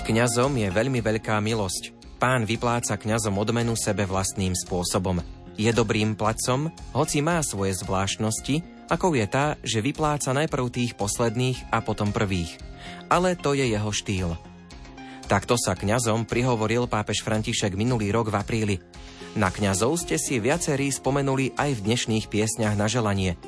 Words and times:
Kňazom 0.00 0.58
je 0.58 0.68
veľmi 0.68 0.98
veľká 0.98 1.38
milosť. 1.38 1.94
Pán 2.18 2.42
vypláca 2.42 2.98
kňazom 2.98 3.36
odmenu 3.38 3.78
sebe 3.78 4.04
vlastným 4.04 4.52
spôsobom. 4.58 5.22
Je 5.54 5.70
dobrým 5.70 6.18
placom, 6.18 6.72
hoci 6.90 7.22
má 7.22 7.38
svoje 7.46 7.78
zvláštnosti, 7.78 8.60
ako 8.90 9.14
je 9.14 9.26
tá, 9.30 9.54
že 9.62 9.78
vypláca 9.78 10.34
najprv 10.34 10.66
tých 10.66 10.92
posledných 10.98 11.70
a 11.70 11.78
potom 11.78 12.10
prvých. 12.10 12.58
Ale 13.06 13.38
to 13.38 13.54
je 13.54 13.70
jeho 13.70 13.90
štýl. 13.94 14.34
Takto 15.30 15.54
sa 15.54 15.78
kňazom 15.78 16.26
prihovoril 16.26 16.90
pápež 16.90 17.22
František 17.22 17.78
minulý 17.78 18.10
rok 18.10 18.34
v 18.34 18.36
apríli. 18.40 18.76
Na 19.38 19.54
kňazov 19.54 19.94
ste 19.94 20.18
si 20.18 20.42
viacerí 20.42 20.90
spomenuli 20.90 21.54
aj 21.54 21.78
v 21.78 21.84
dnešných 21.86 22.26
piesňach 22.26 22.74
na 22.74 22.90
želanie. 22.90 23.38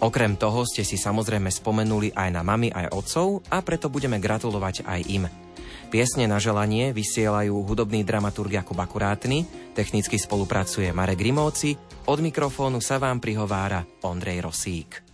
Okrem 0.00 0.40
toho 0.40 0.64
ste 0.64 0.80
si 0.80 0.96
samozrejme 0.96 1.52
spomenuli 1.52 2.16
aj 2.16 2.28
na 2.32 2.40
mami, 2.40 2.72
aj 2.72 2.88
otcov 2.88 3.44
a 3.52 3.60
preto 3.60 3.92
budeme 3.92 4.16
gratulovať 4.16 4.88
aj 4.88 5.02
im. 5.12 5.45
Piesne 5.86 6.26
na 6.26 6.42
želanie 6.42 6.90
vysielajú 6.90 7.62
hudobný 7.62 8.02
dramaturg 8.02 8.58
Jakub 8.58 8.74
Akurátny, 8.74 9.46
technicky 9.70 10.18
spolupracuje 10.18 10.90
Marek 10.90 11.22
Grimovci, 11.22 11.78
od 12.10 12.18
mikrofónu 12.18 12.82
sa 12.82 12.98
vám 12.98 13.22
prihovára 13.22 13.86
Ondrej 14.02 14.42
Rosík. 14.42 15.05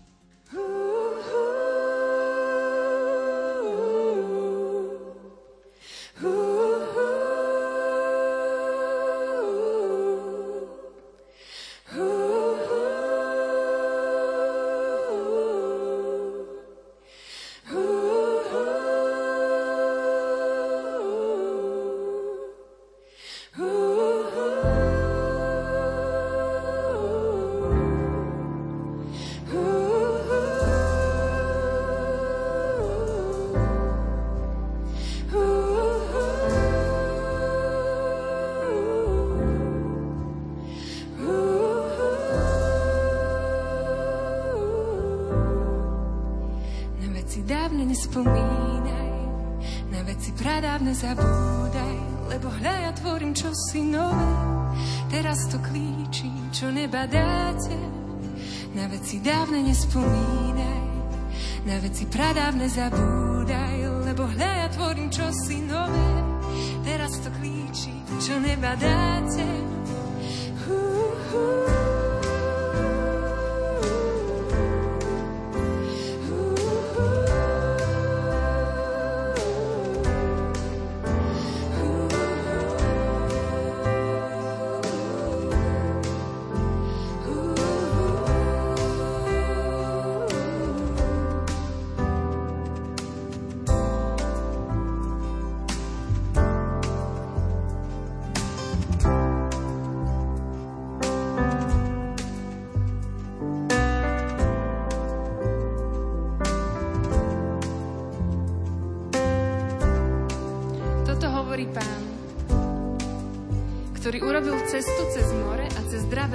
Veci 61.83 62.07
pradávne 62.07 62.71
zabúdaj, 62.73 64.07
lebo 64.09 64.25
hľa 64.25 64.51
ja 64.65 64.69
tvorím 64.73 65.11
čosi 65.13 65.67
nové. 65.67 66.09
Teraz 66.87 67.21
to 67.21 67.29
klíči, 67.37 67.93
čo 68.23 68.41
neba 68.41 68.79
dáte. 68.79 69.45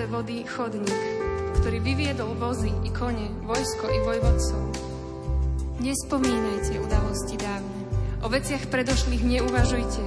Vody 0.08 0.48
chodník, 0.48 1.04
ktorý 1.60 1.84
vyviedol 1.84 2.32
vozy 2.40 2.72
i 2.88 2.90
kone, 2.96 3.28
vojsko 3.44 3.92
i 3.92 4.00
vojvodcov. 4.08 4.62
Nespomínajte 5.84 6.80
udalosti 6.80 7.36
dávne, 7.36 7.80
o 8.24 8.32
veciach 8.32 8.72
predošlých 8.72 9.20
neuvažujte. 9.20 10.00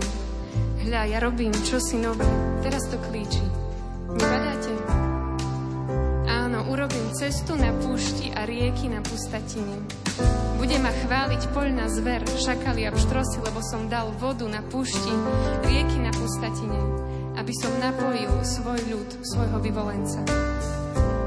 Hľa, 0.89 1.03
ja 1.13 1.19
robím 1.21 1.53
čosi 1.53 2.01
nové, 2.01 2.25
teraz 2.65 2.89
to 2.89 2.97
klíči. 2.97 3.45
Nebadáte? 4.09 4.73
Áno, 6.33 6.65
urobím 6.73 7.13
cestu 7.13 7.61
na 7.61 7.77
púšti 7.77 8.33
a 8.33 8.49
rieky 8.49 8.89
na 8.89 9.05
pustatine. 9.05 9.85
Bude 10.57 10.81
ma 10.81 10.97
chváliť 10.97 11.53
poľná 11.53 11.93
zver, 11.93 12.25
šakali 12.41 12.89
a 12.89 12.91
pštrosy, 12.97 13.45
lebo 13.45 13.61
som 13.61 13.85
dal 13.93 14.17
vodu 14.17 14.49
na 14.49 14.65
púšti, 14.65 15.13
rieky 15.69 16.01
na 16.01 16.11
pustatine 16.17 17.20
aby 17.51 17.67
som 17.67 17.83
napojil 17.83 18.31
svoj 18.47 18.79
ľud, 18.95 19.11
svojho 19.27 19.59
vyvolenca. 19.59 20.23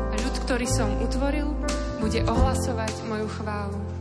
A 0.07 0.15
ľud, 0.15 0.35
ktorý 0.47 0.63
som 0.71 0.87
utvoril, 1.03 1.51
bude 1.99 2.23
ohlasovať 2.23 2.95
moju 3.11 3.27
chválu. 3.27 3.92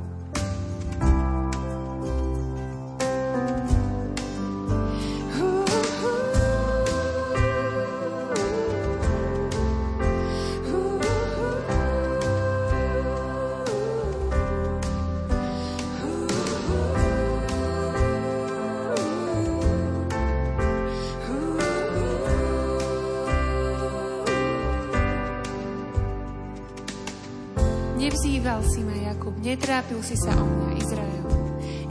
Netrápil 29.92 30.08
si 30.08 30.24
sa 30.24 30.32
o 30.40 30.48
mňa, 30.48 30.70
Izrael. 30.80 31.24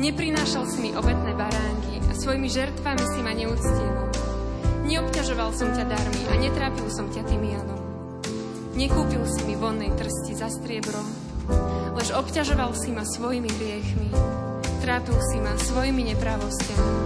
Neprinášal 0.01 0.66
si 0.73 0.81
mi 0.81 0.89
obetné 0.89 1.38
baránky 1.38 2.01
a 2.09 2.17
svojimi 2.17 2.50
žertvami 2.50 3.06
si 3.13 3.22
ma 3.22 3.29
neúctil. 3.29 3.94
Neobťažoval 4.89 5.53
som 5.53 5.69
ťa 5.69 5.85
darmi 5.85 6.23
a 6.25 6.41
netrápil 6.41 6.90
som 6.90 7.13
ťa 7.13 7.29
tymianom. 7.29 7.78
Nekúpil 8.73 9.22
si 9.29 9.45
mi 9.45 9.53
vonnej 9.53 9.94
trsti 9.94 10.34
za 10.34 10.50
striebro, 10.50 10.97
lež 11.94 12.09
obťažoval 12.17 12.73
si 12.73 12.90
ma 12.90 13.05
svojimi 13.05 13.53
hriechmi. 13.53 14.09
Trápil 14.81 15.22
si 15.22 15.37
ma 15.37 15.53
svojimi 15.61 16.02
nepravostiami. 16.17 16.97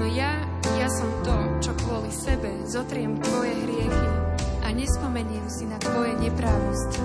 No 0.00 0.08
ja, 0.08 0.40
ja 0.80 0.88
som 0.88 1.12
to, 1.20 1.36
čo 1.68 1.76
kvôli 1.84 2.08
sebe 2.08 2.64
zotriem 2.64 3.20
tvoje 3.20 3.52
hriechy 3.60 4.08
a 4.64 4.72
nespomeniem 4.72 5.44
si 5.52 5.68
na 5.68 5.76
tvoje 5.76 6.16
neprávosti. 6.16 7.01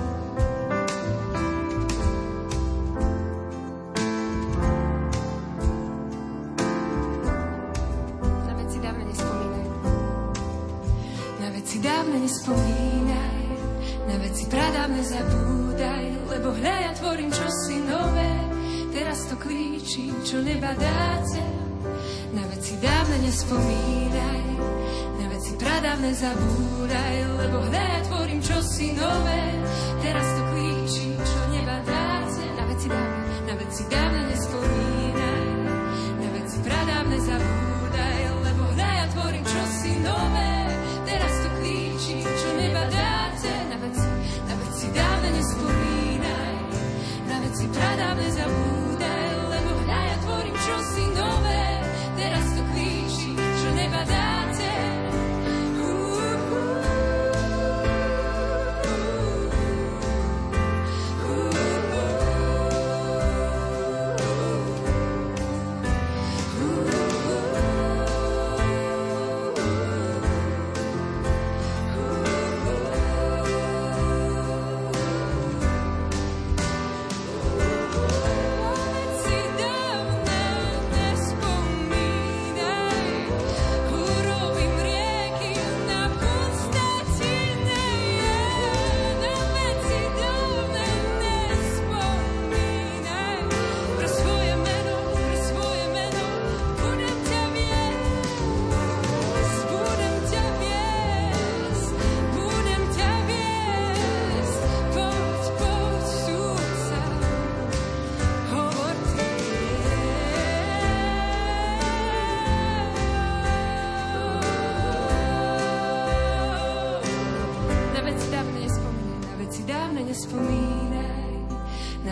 Dávne 23.38 23.54
nespomínaj, 23.54 24.42
na 25.22 25.26
veci 25.30 25.52
pradávne 25.54 26.10
zabúdaj, 26.10 27.14
lebo 27.38 27.56
hľa 27.70 27.84
ja 27.86 28.00
tvorím 28.10 28.40
čosi 28.42 28.98
nové, 28.98 29.42
teraz 30.02 30.26
to 30.26 30.42
klíči, 30.50 31.08
čo 31.14 31.40
neba 31.54 31.78
dáte. 31.86 32.42
Na 32.58 32.64
veci 32.66 32.86
dávne, 32.90 33.22
na 33.46 33.54
veci 33.54 33.82
dávne 33.86 34.22
nespomínaj, 34.26 35.46
na 36.18 36.28
veci 36.34 36.56
pradávne 36.66 37.18
zabúdaj, 37.22 38.20
lebo 38.42 38.62
hľa 38.74 38.90
ja 38.90 39.06
tvorím 39.14 39.44
čosi 39.46 39.92
nové, 40.02 40.50
veci 47.38 47.64
pradávne 47.70 48.26
zabúdaj, 48.34 48.42
lebo 48.42 48.42
hľa 48.42 48.42
ja 48.42 48.46
tvorím 48.50 48.54
čosi 48.58 48.62
nové. 48.66 48.77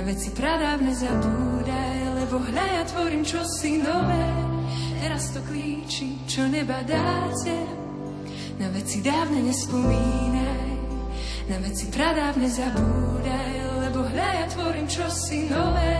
Veci 0.06 0.30
pradávne 0.30 0.94
zabúdaj, 0.94 1.98
lebo 2.22 2.38
hľa 2.38 2.66
ja 2.78 2.82
tvorím 2.86 3.26
čosi 3.26 3.82
nové, 3.82 4.26
teraz 5.02 5.34
to 5.34 5.42
klíči, 5.42 6.22
čo 6.30 6.46
neba 6.46 6.78
dáte. 6.86 7.58
Na 8.62 8.70
veci 8.70 9.02
dávne 9.02 9.42
nespomínaj, 9.42 10.68
na 11.50 11.58
veci 11.58 11.90
pradávne 11.90 12.46
zabúdaj, 12.46 13.50
lebo 13.82 14.06
hľa 14.06 14.30
ja 14.30 14.46
tvorím 14.54 14.86
čosi 14.86 15.50
nové, 15.50 15.98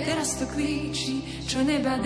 teraz 0.00 0.40
to 0.40 0.48
klíči, 0.48 1.44
čo 1.44 1.60
neba 1.60 2.00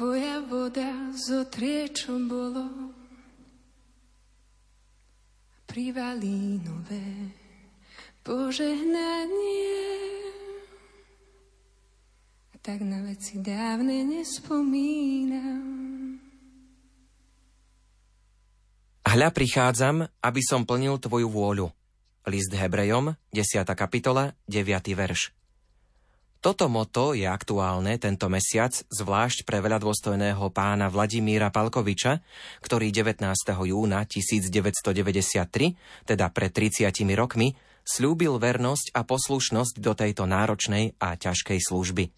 Tvoja 0.00 0.40
voda 0.48 1.12
zotrie, 1.12 1.92
čo 1.92 2.16
bolo, 2.24 2.64
privalí 5.68 6.56
nové 6.64 7.36
požehnanie. 8.24 9.76
Tak 12.64 12.80
na 12.80 13.04
veci 13.12 13.44
dávne 13.44 14.00
nespomínam. 14.08 15.68
Hľa 19.04 19.28
prichádzam, 19.36 20.08
aby 20.24 20.40
som 20.40 20.64
plnil 20.64 20.96
Tvoju 20.96 21.28
vôľu. 21.28 21.68
List 22.24 22.56
Hebrejom, 22.56 23.20
10. 23.36 23.68
kapitola, 23.76 24.32
9. 24.48 24.64
verš. 24.96 25.39
Toto 26.40 26.72
moto 26.72 27.12
je 27.12 27.28
aktuálne 27.28 28.00
tento 28.00 28.24
mesiac, 28.32 28.72
zvlášť 28.72 29.44
pre 29.44 29.60
veľa 29.60 29.76
dôstojného 29.76 30.40
pána 30.56 30.88
Vladimíra 30.88 31.52
Palkoviča, 31.52 32.24
ktorý 32.64 32.88
19. 32.88 33.28
júna 33.68 34.08
1993, 34.08 36.08
teda 36.08 36.26
pred 36.32 36.48
30 36.48 36.96
rokmi, 37.12 37.52
slúbil 37.84 38.40
vernosť 38.40 38.96
a 38.96 39.04
poslušnosť 39.04 39.84
do 39.84 39.92
tejto 39.92 40.24
náročnej 40.24 40.96
a 40.96 41.20
ťažkej 41.20 41.60
služby. 41.60 42.08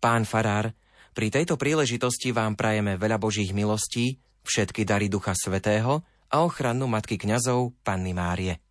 Pán 0.00 0.24
Farár, 0.24 0.72
pri 1.12 1.28
tejto 1.28 1.60
príležitosti 1.60 2.32
vám 2.32 2.56
prajeme 2.56 2.96
veľa 2.96 3.20
Božích 3.20 3.52
milostí, 3.52 4.24
všetky 4.48 4.88
dary 4.88 5.12
Ducha 5.12 5.36
Svetého 5.36 6.00
a 6.32 6.40
ochranu 6.40 6.88
Matky 6.88 7.20
kňazov 7.20 7.76
Panny 7.84 8.16
Márie. 8.16 8.64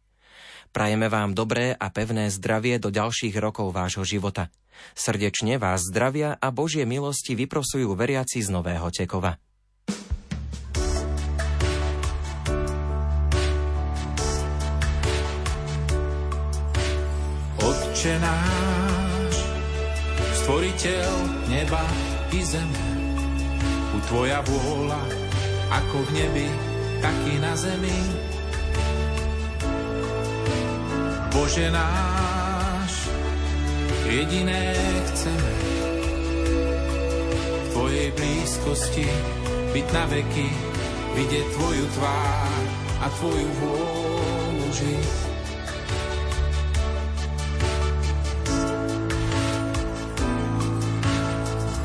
Prajeme 0.73 1.05
vám 1.05 1.37
dobré 1.37 1.77
a 1.77 1.93
pevné 1.93 2.33
zdravie 2.33 2.81
do 2.81 2.89
ďalších 2.89 3.37
rokov 3.37 3.69
vášho 3.77 4.01
života. 4.01 4.49
Srdečne 4.97 5.61
vás 5.61 5.85
zdravia 5.85 6.33
a 6.33 6.49
Božie 6.49 6.81
milosti 6.89 7.37
vyprosujú 7.37 7.93
veriaci 7.93 8.41
z 8.41 8.49
Nového 8.49 8.89
Tekova. 8.89 9.37
Otče 17.61 18.13
náš, 18.17 19.35
stvoriteľ 20.41 21.09
neba 21.53 21.85
i 22.33 22.41
zeme, 22.41 22.87
u 23.93 24.01
Tvoja 24.09 24.41
vôľa, 24.41 25.05
ako 25.69 26.01
v 26.01 26.09
nebi, 26.17 26.49
tak 26.97 27.13
i 27.29 27.37
na 27.37 27.53
zemi 27.53 28.32
Bože 31.33 31.65
náš, 31.73 33.09
jediné 34.05 34.69
chceme 35.09 35.53
v 37.57 37.65
Tvojej 37.73 38.09
blízkosti 38.13 39.09
byť 39.73 39.87
na 39.97 40.05
veky, 40.13 40.49
vidieť 41.17 41.45
Tvoju 41.57 41.85
tvár 41.97 42.63
a 43.01 43.05
Tvoju 43.17 43.49
vôľu 43.49 44.67
žiť. 44.77 45.09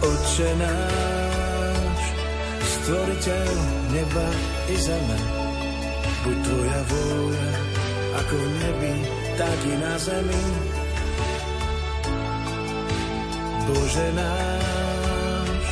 Oče 0.04 0.50
náš, 0.60 2.00
stvoriteľ 2.68 3.48
neba 3.96 4.28
i 4.68 4.76
zeme, 4.76 5.18
buď 6.20 6.36
Tvoja 6.36 6.80
vôľa 6.84 7.48
ako 8.12 8.34
v 8.36 8.48
nebi, 8.60 8.94
i 9.38 9.74
na 9.78 9.94
zemi. 9.98 10.42
Bože 13.70 14.08
náš, 14.18 15.66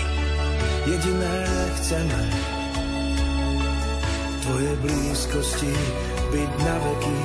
jediné 0.86 1.38
chceme 1.74 2.22
v 4.30 4.34
Tvojej 4.46 4.76
blízkosti 4.86 5.74
byť 6.30 6.50
na 6.62 6.76
veky, 6.78 7.18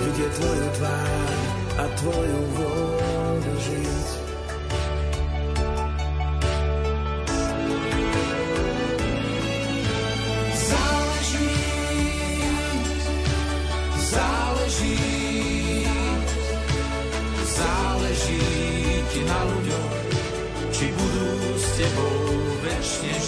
vidieť 0.00 0.32
Tvoju 0.40 0.68
tvár 0.80 1.36
a 1.76 1.84
Tvoju 2.00 2.40
vôľu 2.56 3.54
žiť. 3.60 4.25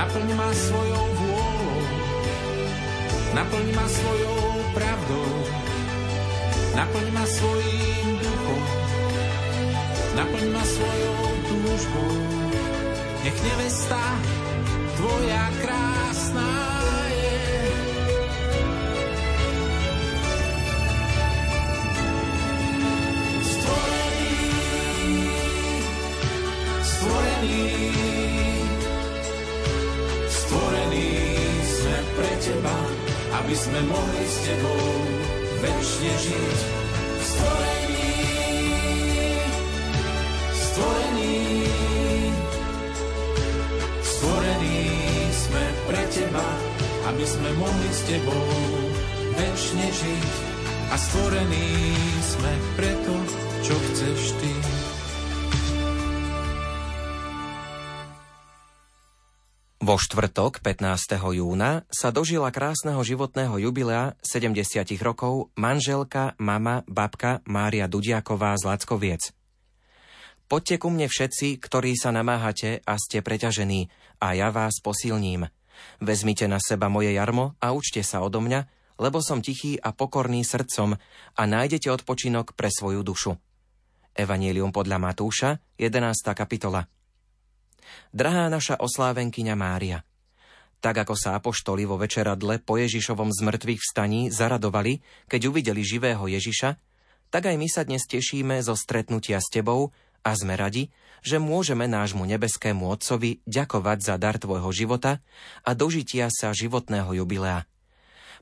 naplň 0.00 0.32
ma 0.32 0.48
svojou 0.48 1.06
vôľou, 1.12 1.80
naplň 3.36 3.66
ma 3.76 3.84
svojou 3.84 4.40
pravdou, 4.72 5.32
naplň 6.72 7.06
ma 7.12 7.24
svojím 7.28 8.08
duchom, 8.16 8.62
naplň 10.16 10.46
ma 10.56 10.64
svojou 10.64 11.24
túžbou. 11.52 12.16
Nech 13.20 13.36
nevesta 13.44 14.00
tvoja 14.96 15.44
krásna 15.60 16.69
aby 33.50 33.58
sme 33.58 33.82
mohli 33.90 34.22
s 34.30 34.36
tebou 34.46 34.82
väčšine 35.58 36.12
žiť. 36.22 36.58
Stvorení, 37.18 38.14
stvorení, 40.54 41.38
stvorení 44.06 44.78
sme 45.34 45.64
pre 45.82 46.02
teba, 46.14 46.46
aby 47.10 47.24
sme 47.26 47.50
mohli 47.58 47.90
s 47.90 48.06
tebou 48.06 48.46
väčšine 49.34 49.86
žiť. 49.98 50.32
A 50.86 50.94
stvorení 50.94 51.90
sme 52.22 52.52
preto, 52.78 53.14
čo 53.66 53.74
chceš 53.74 54.30
ty. 54.38 54.79
Vo 59.90 59.98
štvrtok 59.98 60.62
15. 60.62 61.18
júna 61.18 61.82
sa 61.90 62.14
dožila 62.14 62.54
krásneho 62.54 63.02
životného 63.02 63.58
jubilea 63.58 64.14
70 64.22 64.86
rokov 65.02 65.50
manželka, 65.58 66.38
mama, 66.38 66.86
babka 66.86 67.42
Mária 67.42 67.90
Dudiaková 67.90 68.54
z 68.54 68.70
Lackoviec. 68.70 69.34
Poďte 70.46 70.78
ku 70.78 70.94
mne 70.94 71.10
všetci, 71.10 71.58
ktorí 71.58 71.98
sa 71.98 72.14
namáhate 72.14 72.86
a 72.86 72.94
ste 73.02 73.18
preťažení, 73.18 73.90
a 74.22 74.38
ja 74.38 74.54
vás 74.54 74.78
posilním. 74.78 75.50
Vezmite 75.98 76.46
na 76.46 76.62
seba 76.62 76.86
moje 76.86 77.10
jarmo 77.10 77.58
a 77.58 77.74
učte 77.74 78.06
sa 78.06 78.22
odo 78.22 78.38
mňa, 78.38 78.94
lebo 78.94 79.18
som 79.18 79.42
tichý 79.42 79.74
a 79.74 79.90
pokorný 79.90 80.46
srdcom 80.46 80.94
a 81.34 81.42
nájdete 81.42 81.90
odpočinok 81.90 82.54
pre 82.54 82.70
svoju 82.70 83.02
dušu. 83.02 83.34
Evangelium 84.14 84.70
podľa 84.70 85.02
Matúša, 85.02 85.58
11. 85.82 86.14
kapitola. 86.38 86.99
Drahá 88.10 88.50
naša 88.50 88.78
oslávenkyňa 88.80 89.54
Mária, 89.54 90.02
tak 90.80 91.04
ako 91.04 91.12
sa 91.12 91.36
apoštoli 91.36 91.84
vo 91.84 92.00
večeradle 92.00 92.56
po 92.64 92.80
Ježišovom 92.80 93.28
zmrtvých 93.28 93.84
vstaní 93.84 94.32
zaradovali, 94.32 95.04
keď 95.28 95.52
uvideli 95.52 95.84
živého 95.84 96.24
Ježiša, 96.24 96.80
tak 97.28 97.52
aj 97.52 97.56
my 97.60 97.68
sa 97.68 97.84
dnes 97.84 98.08
tešíme 98.08 98.58
zo 98.64 98.72
stretnutia 98.74 99.38
s 99.38 99.52
Tebou 99.52 99.92
a 100.24 100.30
sme 100.32 100.56
radi, 100.56 100.88
že 101.20 101.36
môžeme 101.36 101.84
nášmu 101.84 102.24
nebeskému 102.24 102.88
Otcovi 102.88 103.44
ďakovať 103.44 103.98
za 104.00 104.16
dar 104.16 104.40
Tvojho 104.40 104.72
života 104.72 105.20
a 105.62 105.76
dožitia 105.76 106.32
sa 106.32 106.56
životného 106.56 107.12
jubilea. 107.12 107.68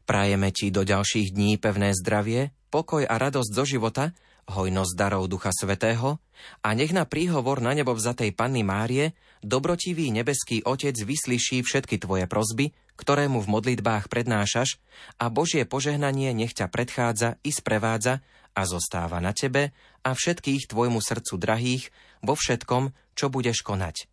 Prajeme 0.06 0.54
Ti 0.54 0.70
do 0.70 0.86
ďalších 0.86 1.34
dní 1.34 1.58
pevné 1.58 1.92
zdravie, 1.92 2.54
pokoj 2.70 3.02
a 3.02 3.14
radosť 3.18 3.50
zo 3.50 3.64
života, 3.66 4.14
hojnosť 4.48 4.92
darov 4.96 5.28
Ducha 5.28 5.52
Svetého 5.52 6.18
a 6.64 6.68
nech 6.72 6.90
na 6.96 7.04
príhovor 7.04 7.60
na 7.60 7.76
nebo 7.76 7.92
vzatej 7.92 8.32
Panny 8.32 8.64
Márie 8.64 9.12
dobrotivý 9.44 10.10
nebeský 10.10 10.64
Otec 10.64 10.96
vyslyší 10.96 11.62
všetky 11.62 12.00
tvoje 12.00 12.24
prozby, 12.24 12.72
ktoré 12.98 13.30
mu 13.30 13.38
v 13.38 13.52
modlitbách 13.52 14.10
prednášaš 14.10 14.80
a 15.20 15.30
Božie 15.30 15.62
požehnanie 15.68 16.34
nech 16.34 16.56
ťa 16.56 16.66
predchádza 16.72 17.38
i 17.46 17.54
sprevádza 17.54 18.24
a 18.58 18.62
zostáva 18.66 19.22
na 19.22 19.30
tebe 19.30 19.70
a 20.02 20.10
všetkých 20.10 20.66
tvojmu 20.66 20.98
srdcu 20.98 21.34
drahých 21.38 21.84
vo 22.26 22.34
všetkom, 22.34 22.90
čo 23.14 23.30
budeš 23.30 23.62
konať. 23.62 24.10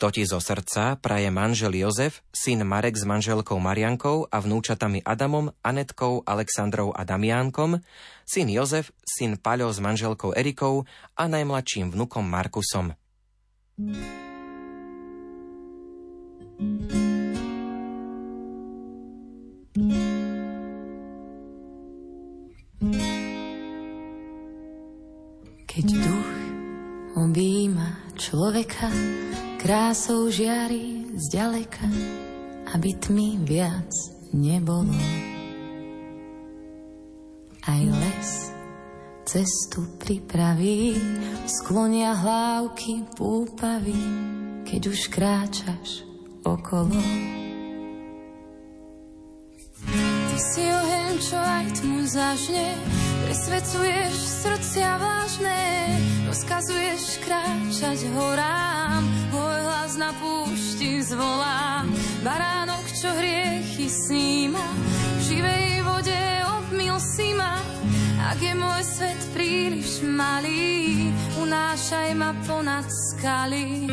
To 0.00 0.08
ti 0.08 0.24
zo 0.24 0.40
srdca 0.40 0.96
praje 0.96 1.28
manžel 1.28 1.76
Jozef, 1.76 2.24
syn 2.32 2.64
Marek 2.64 2.96
s 2.96 3.04
manželkou 3.04 3.60
Mariankou 3.60 4.32
a 4.32 4.40
vnúčatami 4.40 5.04
Adamom, 5.04 5.52
Anetkou, 5.60 6.24
Alexandrou 6.24 6.96
a 6.96 7.04
Damiánkom, 7.04 7.84
syn 8.24 8.48
Jozef, 8.48 8.96
syn 9.04 9.36
Paľo 9.36 9.68
s 9.68 9.76
manželkou 9.76 10.32
Erikou 10.32 10.88
a 11.20 11.28
najmladším 11.28 11.92
vnukom 11.92 12.24
Markusom. 12.24 12.96
Keď 25.68 25.86
duch 25.92 26.32
objíma 27.20 28.16
človeka, 28.16 28.88
krásou 29.60 30.32
žiari 30.32 31.04
zďaleka, 31.28 31.84
aby 32.72 32.96
tmy 32.96 33.44
viac 33.44 33.92
nebolo. 34.32 34.96
Aj 37.68 37.82
les 37.84 38.30
cestu 39.28 39.84
pripraví, 40.00 40.96
sklonia 41.44 42.16
hlávky 42.16 43.04
púpavy, 43.20 44.00
keď 44.64 44.82
už 44.88 45.00
kráčaš 45.12 46.08
okolo. 46.40 46.96
Ty 49.92 50.38
si 50.40 50.64
oheň, 50.64 51.12
čo 51.20 51.36
aj 51.36 51.66
tmu 51.78 52.00
zažne, 52.08 52.74
presvedcuješ 53.28 54.14
srdcia 54.40 54.90
vážne, 54.96 55.60
rozkazuješ 56.26 57.20
kráčať 57.22 58.08
horám, 58.16 59.04
na 60.00 60.16
púšti 60.16 61.04
zvolá. 61.04 61.84
Baránok, 62.24 62.88
čo 62.96 63.12
hriechy 63.12 63.84
sníma, 63.84 64.64
v 64.64 65.20
živej 65.28 65.68
vode 65.84 66.22
obmil 66.56 66.96
si 66.96 67.36
ma. 67.36 67.60
Ak 68.32 68.40
je 68.40 68.56
môj 68.56 68.80
svet 68.80 69.20
príliš 69.36 70.00
malý, 70.00 71.12
unášaj 71.36 72.16
ma 72.16 72.32
ponad 72.48 72.88
skaly. 72.88 73.92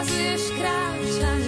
rozkazuješ 0.00 0.56
kráčať 0.56 1.42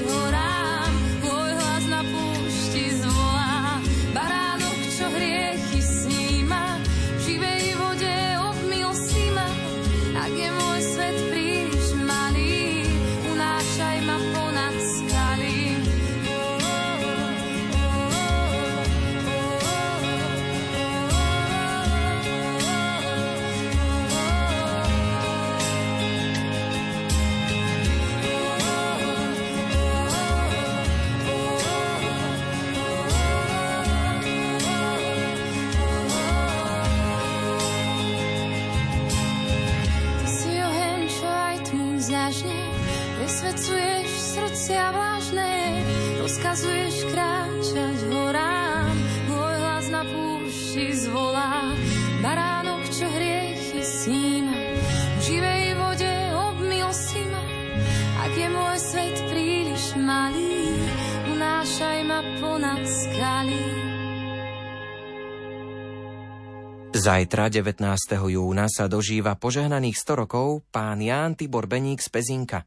Zajtra, 67.03 67.51
19. 67.51 67.83
júna, 68.31 68.71
sa 68.71 68.87
dožíva 68.87 69.35
požehnaných 69.35 69.99
100 69.99 70.23
rokov 70.23 70.63
pán 70.71 71.03
Ján 71.03 71.35
Tibor 71.35 71.67
Beník 71.67 71.99
z 71.99 72.07
Pezinka. 72.07 72.63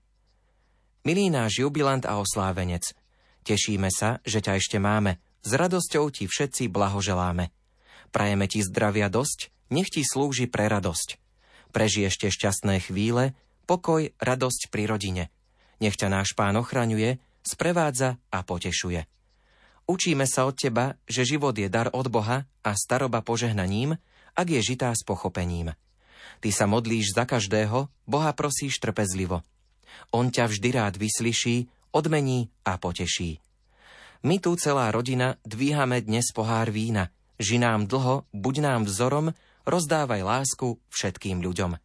Milý 1.08 1.32
náš 1.32 1.64
jubilant 1.64 2.04
a 2.04 2.20
oslávenec, 2.20 2.84
tešíme 3.48 3.88
sa, 3.88 4.20
že 4.28 4.44
ťa 4.44 4.60
ešte 4.60 4.76
máme. 4.76 5.24
S 5.40 5.56
radosťou 5.56 6.12
ti 6.12 6.28
všetci 6.28 6.68
blahoželáme. 6.68 7.48
Prajeme 8.12 8.52
ti 8.52 8.60
zdravia 8.60 9.08
dosť, 9.08 9.56
nech 9.72 9.88
ti 9.88 10.04
slúži 10.04 10.52
pre 10.52 10.68
radosť. 10.68 11.16
Preži 11.72 12.04
ešte 12.04 12.28
šťastné 12.28 12.84
chvíle, 12.84 13.40
pokoj, 13.64 14.12
radosť 14.20 14.68
pri 14.68 14.84
rodine. 14.84 15.32
Nech 15.80 15.96
ťa 15.96 16.12
náš 16.12 16.36
pán 16.36 16.60
ochraňuje, 16.60 17.24
sprevádza 17.40 18.20
a 18.36 18.44
potešuje. 18.44 19.08
Učíme 19.88 20.28
sa 20.28 20.44
od 20.44 20.60
teba, 20.60 21.00
že 21.08 21.24
život 21.24 21.56
je 21.56 21.72
dar 21.72 21.88
od 21.96 22.12
Boha 22.12 22.44
a 22.68 22.72
staroba 22.76 23.24
požehnaním, 23.24 23.96
ak 24.36 24.48
je 24.52 24.62
žitá 24.62 24.92
s 24.92 25.02
pochopením. 25.08 25.74
Ty 26.44 26.50
sa 26.52 26.68
modlíš 26.68 27.16
za 27.16 27.24
každého, 27.24 27.88
Boha 28.04 28.32
prosíš 28.36 28.78
trpezlivo. 28.84 29.42
On 30.12 30.28
ťa 30.28 30.52
vždy 30.52 30.70
rád 30.76 30.94
vyslyší, 31.00 31.72
odmení 31.96 32.52
a 32.68 32.76
poteší. 32.76 33.40
My 34.26 34.42
tu 34.44 34.58
celá 34.60 34.92
rodina 34.92 35.40
dvíhame 35.48 36.04
dnes 36.04 36.34
pohár 36.36 36.74
vína. 36.74 37.14
Ži 37.40 37.62
nám 37.62 37.88
dlho, 37.88 38.28
buď 38.34 38.56
nám 38.64 38.82
vzorom, 38.90 39.32
rozdávaj 39.64 40.22
lásku 40.24 40.82
všetkým 40.92 41.40
ľuďom. 41.40 41.78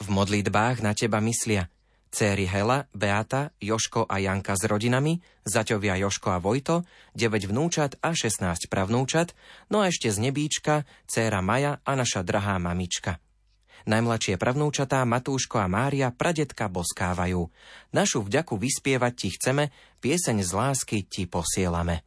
V 0.00 0.06
modlitbách 0.10 0.82
na 0.82 0.94
teba 0.94 1.20
myslia 1.20 1.70
céry 2.14 2.46
Hela, 2.46 2.86
Beata, 2.94 3.50
Joško 3.58 4.06
a 4.06 4.22
Janka 4.22 4.54
s 4.54 4.62
rodinami, 4.70 5.18
zaťovia 5.42 5.98
Joško 5.98 6.30
a 6.30 6.38
Vojto, 6.38 6.86
9 7.18 7.50
vnúčat 7.50 7.98
a 7.98 8.14
16 8.14 8.70
pravnúčat, 8.70 9.34
no 9.74 9.82
a 9.82 9.90
ešte 9.90 10.14
z 10.14 10.22
nebíčka, 10.22 10.86
céra 11.10 11.42
Maja 11.42 11.82
a 11.82 11.92
naša 11.98 12.22
drahá 12.22 12.62
mamička. 12.62 13.18
Najmladšie 13.84 14.40
pravnúčatá 14.40 15.04
Matúško 15.04 15.60
a 15.60 15.68
Mária 15.68 16.08
pradetka 16.08 16.72
boskávajú. 16.72 17.52
Našu 17.92 18.24
vďaku 18.24 18.56
vyspievať 18.56 19.12
ti 19.12 19.28
chceme, 19.36 19.68
pieseň 20.00 20.40
z 20.40 20.50
lásky 20.56 20.98
ti 21.04 21.28
posielame. 21.28 22.00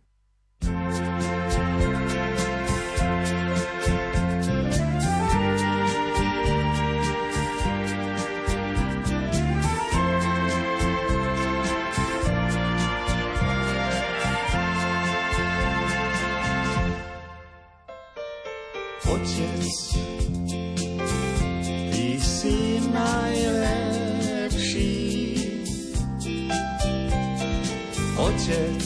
Otec, 28.48 28.80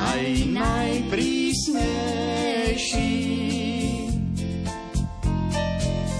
aj 0.00 0.24
najprísnejší. 0.48 3.12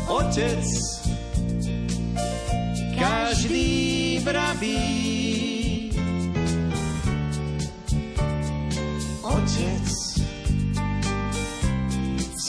Otec, 0.04 0.68
každý 2.92 4.20
vraví, 4.20 4.84
Otec, 9.24 9.93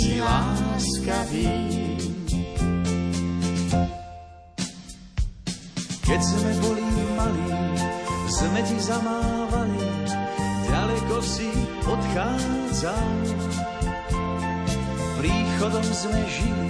si 0.05 0.21
láskavý. 0.21 1.49
Keď 6.05 6.21
sme 6.21 6.51
boli 6.61 6.85
malí, 7.17 7.49
sme 8.29 8.61
ti 8.69 8.77
zamávali, 8.77 9.81
ďaleko 10.69 11.15
si 11.25 11.49
odchádzal. 11.89 13.09
Príchodom 15.17 15.87
sme 15.89 16.21
žili, 16.29 16.69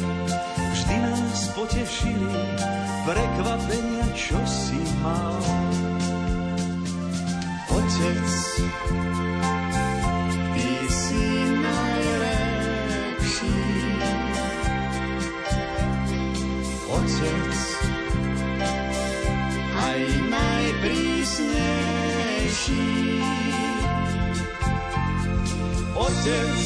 vždy 0.71 0.95
nás 1.03 1.51
potešili, 1.51 2.39
prekvapenia, 3.03 4.07
čo 4.15 4.39
si 4.47 4.79
mal. 5.03 5.35
Otec, 7.67 8.31
Otec, 26.15 26.63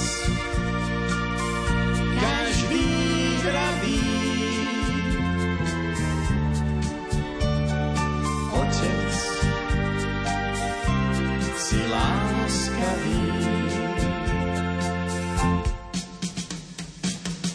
každý 2.21 2.85
zdravý. 3.41 4.01
Otec, 8.53 9.13
si 11.57 11.81
láskavý. 11.89 13.25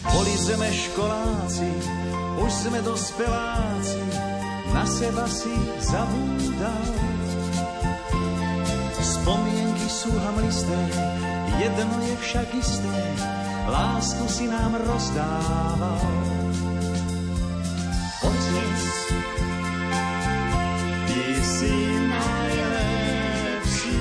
Boli 0.03 0.35
sme 0.35 0.67
školáci, 0.67 1.71
už 2.43 2.51
sme 2.51 2.79
dospeláci, 2.83 4.03
na 4.75 4.83
seba 4.83 5.23
si 5.31 5.55
zabúdal. 5.79 6.91
Spomienky 8.99 9.87
sú 9.87 10.11
hamlisté, 10.11 10.79
jedno 11.59 12.01
je 12.03 12.15
však 12.17 12.53
isté, 12.55 13.13
lásku 13.67 14.27
si 14.27 14.47
nám 14.47 14.75
rozdával. 14.75 15.99
Otec, 18.23 18.83
ty 21.07 21.43
si 21.43 21.99
najlepší. 22.09 23.99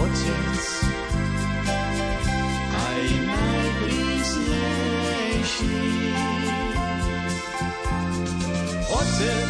Otec, 0.00 0.84
aj 2.74 3.04
najprísnejší. 3.26 5.80
Otec, 8.90 9.49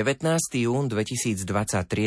19. 0.00 0.64
jún 0.64 0.88
2023 0.88 1.44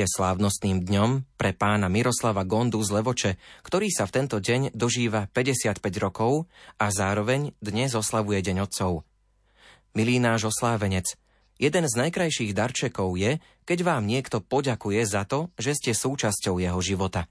je 0.01 0.07
slávnostným 0.09 0.81
dňom 0.81 1.37
pre 1.37 1.53
pána 1.53 1.93
Miroslava 1.93 2.41
Gondu 2.41 2.81
z 2.81 2.89
Levoče, 2.89 3.31
ktorý 3.61 3.93
sa 3.93 4.09
v 4.09 4.17
tento 4.17 4.41
deň 4.41 4.73
dožíva 4.73 5.29
55 5.29 5.77
rokov 6.01 6.49
a 6.81 6.89
zároveň 6.89 7.53
dnes 7.61 7.93
oslavuje 7.93 8.41
Deň 8.41 8.65
otcov. 8.65 9.05
Milý 9.93 10.17
náš 10.17 10.49
oslávenec, 10.49 11.05
jeden 11.61 11.85
z 11.85 11.93
najkrajších 11.93 12.57
darčekov 12.57 13.13
je, 13.13 13.37
keď 13.61 13.85
vám 13.85 14.09
niekto 14.09 14.41
poďakuje 14.41 15.05
za 15.05 15.29
to, 15.29 15.53
že 15.61 15.77
ste 15.77 15.93
súčasťou 15.93 16.57
jeho 16.57 16.81
života. 16.81 17.29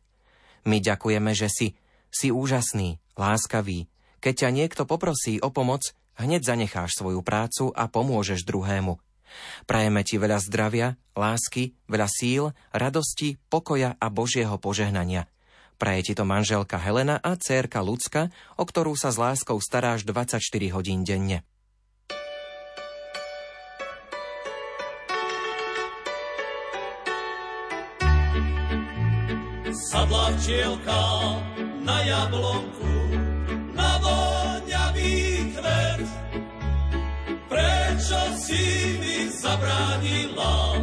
My 0.63 0.79
ďakujeme, 0.79 1.35
že 1.35 1.51
si, 1.51 1.75
si 2.07 2.31
úžasný, 2.31 3.03
láskavý. 3.19 3.91
Keď 4.23 4.47
ťa 4.47 4.51
niekto 4.55 4.87
poprosí 4.87 5.43
o 5.43 5.51
pomoc, 5.51 5.91
hneď 6.23 6.47
zanecháš 6.47 6.95
svoju 6.95 7.19
prácu 7.27 7.75
a 7.75 7.91
pomôžeš 7.91 8.47
druhému– 8.47 8.95
Prajeme 9.65 10.03
ti 10.03 10.19
veľa 10.19 10.39
zdravia, 10.43 11.01
lásky, 11.17 11.75
veľa 11.87 12.09
síl, 12.09 12.53
radosti, 12.73 13.39
pokoja 13.49 13.97
a 13.97 14.07
Božieho 14.13 14.57
požehnania. 14.59 15.29
Praje 15.83 16.11
ti 16.11 16.13
to 16.15 16.23
manželka 16.23 16.79
Helena 16.79 17.19
a 17.19 17.35
cérka 17.35 17.83
Lucka, 17.83 18.31
o 18.55 18.63
ktorú 18.63 18.95
sa 18.95 19.11
s 19.11 19.19
láskou 19.19 19.59
staráš 19.59 20.07
24 20.07 20.39
hodín 20.71 21.03
denne. 21.03 21.43
Sadla 29.73 30.31
včielka 30.39 31.03
na 31.83 31.99
jablonku, 32.07 32.92
zabránila 39.43 40.79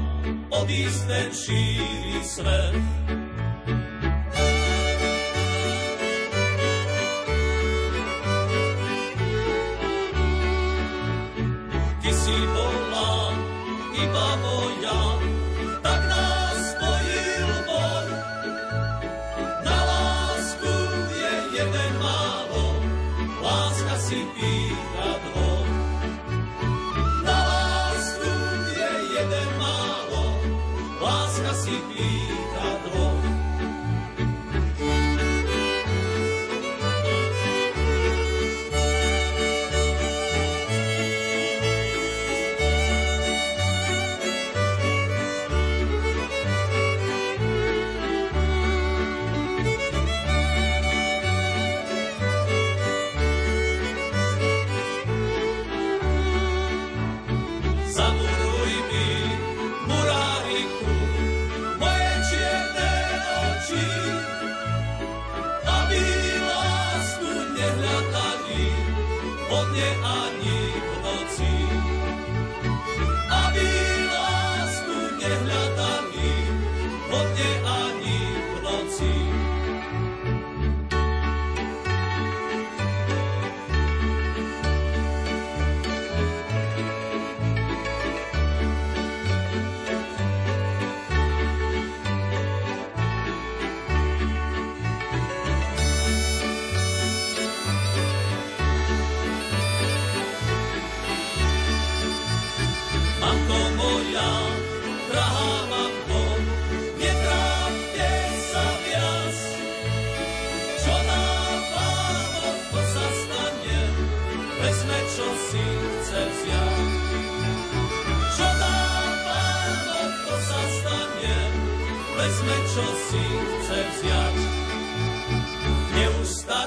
odísť 0.51 1.01
ten 1.07 1.29
šíri 1.31 2.19
svet? 2.19 3.08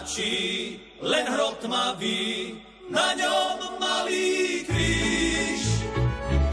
Neustačí 0.03 0.83
len 0.99 1.31
hrob 1.31 1.63
tmavý, 1.63 2.59
na 2.91 3.15
ňom 3.15 3.79
malý 3.79 4.67
kríž. 4.67 5.63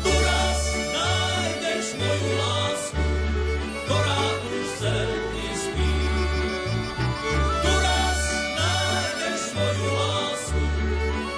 Tu 0.06 0.12
raz 0.22 0.62
nájdeš 0.94 1.86
moju 1.98 2.30
lásku, 2.38 3.06
ktorá 3.90 4.22
už 4.54 4.66
zemi 4.86 5.50
spí. 5.58 5.94
Tu 7.42 7.72
raz 7.74 8.22
nájdeš 8.54 9.42
moju 9.58 9.88
lásku, 9.98 10.64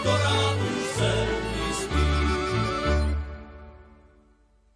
ktorá 0.03 0.39
už 0.67 0.79
zemi 0.99 1.67
spí. 1.79 2.07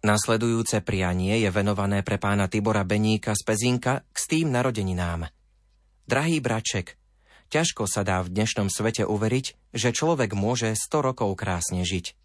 Nasledujúce 0.08 0.80
prianie 0.80 1.36
je 1.36 1.52
venované 1.52 2.00
pre 2.00 2.16
pána 2.16 2.48
Tibora 2.48 2.88
Beníka 2.88 3.36
z 3.36 3.44
Pezinka 3.44 4.08
k 4.08 4.16
tým 4.24 4.48
narodeninám. 4.56 5.28
Drahý 6.08 6.40
braček, 6.40 6.96
ťažko 7.48 7.86
sa 7.86 8.02
dá 8.06 8.22
v 8.22 8.32
dnešnom 8.32 8.68
svete 8.68 9.06
uveriť, 9.06 9.74
že 9.74 9.90
človek 9.94 10.34
môže 10.36 10.72
100 10.74 11.06
rokov 11.12 11.34
krásne 11.38 11.82
žiť. 11.86 12.16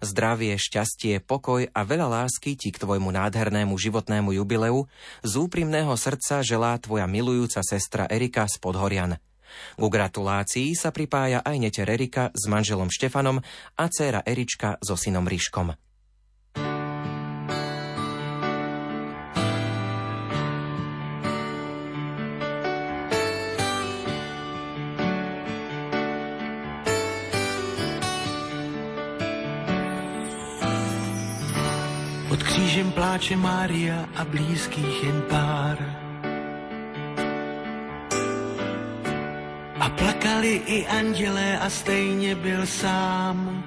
Zdravie, 0.00 0.56
šťastie, 0.56 1.20
pokoj 1.20 1.68
a 1.68 1.80
veľa 1.84 2.08
lásky 2.08 2.56
ti 2.56 2.72
k 2.72 2.80
tvojmu 2.80 3.12
nádhernému 3.12 3.76
životnému 3.76 4.32
jubileu 4.32 4.88
z 5.20 5.32
úprimného 5.36 5.92
srdca 5.96 6.40
želá 6.40 6.76
tvoja 6.80 7.04
milujúca 7.04 7.60
sestra 7.60 8.08
Erika 8.08 8.48
z 8.48 8.56
Podhorian. 8.60 9.20
Ku 9.76 9.90
gratulácii 9.90 10.78
sa 10.78 10.94
pripája 10.94 11.42
aj 11.42 11.56
neter 11.58 11.90
Erika 11.90 12.30
s 12.30 12.46
manželom 12.46 12.88
Štefanom 12.88 13.42
a 13.76 13.84
dcéra 13.90 14.22
Erička 14.22 14.78
so 14.78 14.94
synom 14.94 15.26
Ríškom. 15.26 15.89
Pláče 33.10 33.36
Mária 33.36 34.06
a 34.14 34.22
blízkých 34.24 35.04
jen 35.04 35.22
pár. 35.26 35.78
A 39.80 39.86
plakali 39.98 40.62
i 40.66 40.86
andělé 40.86 41.58
a 41.58 41.70
stejně 41.70 42.34
byl 42.34 42.66
sám. 42.66 43.64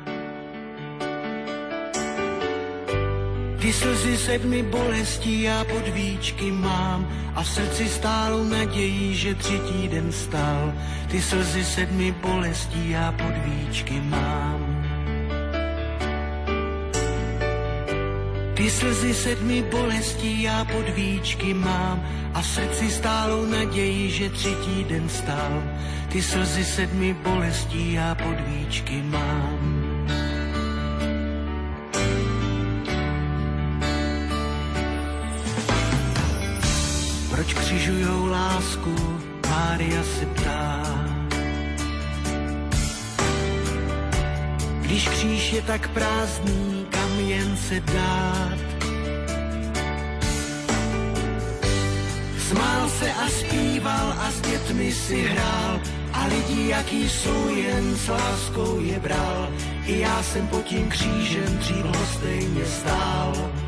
Ty 3.60 3.74
slzy 3.74 4.18
sedmi 4.18 4.64
bolestí 4.64 5.42
já 5.42 5.64
pod 5.64 5.88
víčky 5.88 6.52
mám 6.52 7.04
a 7.36 7.44
v 7.44 7.48
srdci 7.48 7.90
stálou 7.90 8.44
nadějí, 8.44 9.16
že 9.16 9.36
třetí 9.36 9.88
den 9.88 10.12
stal. 10.12 10.74
Ty 11.12 11.22
slzy 11.22 11.64
sedmi 11.66 12.12
bolestí 12.12 12.90
já 12.90 13.12
pod 13.12 13.36
víčky 13.44 14.00
mám. 14.08 14.73
Ty 18.64 18.70
slzy 18.70 19.14
sedmi 19.14 19.62
bolestí 19.62 20.42
já 20.42 20.66
pod 20.66 20.90
víčky 20.90 21.54
mám 21.54 22.04
a 22.34 22.44
srdci 22.44 22.92
stálou 22.92 23.46
naději, 23.46 24.10
že 24.10 24.30
třetí 24.30 24.84
den 24.84 25.10
stál. 25.10 25.64
Ty 26.10 26.22
slzy 26.22 26.66
sedmi 26.66 27.14
bolestí 27.14 28.00
a 28.00 28.16
pod 28.16 28.40
víčky 28.48 29.02
mám. 29.02 29.60
Proč 37.30 37.54
křižujou 37.54 38.26
lásku, 38.26 38.96
Mária 39.50 40.04
se 40.04 40.26
ptá. 40.26 40.84
Když 44.82 45.08
kříž 45.08 45.54
je 45.54 45.62
tak 45.62 45.88
prázdný, 45.88 46.83
jen 47.30 47.58
se 47.58 47.80
dát. 47.80 48.58
Smál 52.50 52.90
se 52.90 53.14
a 53.14 53.30
zpíval 53.30 54.14
a 54.20 54.32
s 54.32 54.42
dětmi 54.42 54.92
si 54.92 55.22
hrál 55.22 55.82
a 56.14 56.28
lidi, 56.28 56.70
jaký 56.70 57.10
jsou, 57.10 57.56
jen 57.56 57.96
s 57.96 58.08
láskou 58.08 58.80
je 58.80 59.00
bral. 59.00 59.50
I 59.86 60.00
já 60.00 60.24
jsem 60.24 60.48
pod 60.48 60.64
tím 60.64 60.90
křížem 60.90 61.58
dřív 61.58 61.86
stejně 62.14 62.66
stál. 62.66 63.63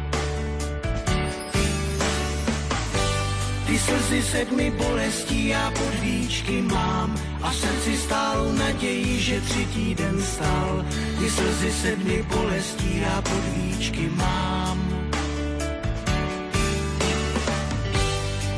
Ty 3.65 3.79
slzy 3.79 4.21
sedmi 4.21 4.71
bolestí 4.71 5.47
já 5.47 5.71
podvíčky 5.71 6.61
mám 6.61 7.15
a 7.41 7.49
v 7.49 7.55
srdci 7.55 7.97
stálou 7.97 8.51
naději, 8.51 9.19
že 9.19 9.41
třetí 9.41 9.95
den 9.95 10.21
stal. 10.21 10.85
Ty 11.19 11.29
slzy 11.29 11.71
sedmi 11.71 12.25
bolestí 12.29 13.01
já 13.01 13.21
podvíčky 13.21 14.09
mám. 14.15 14.95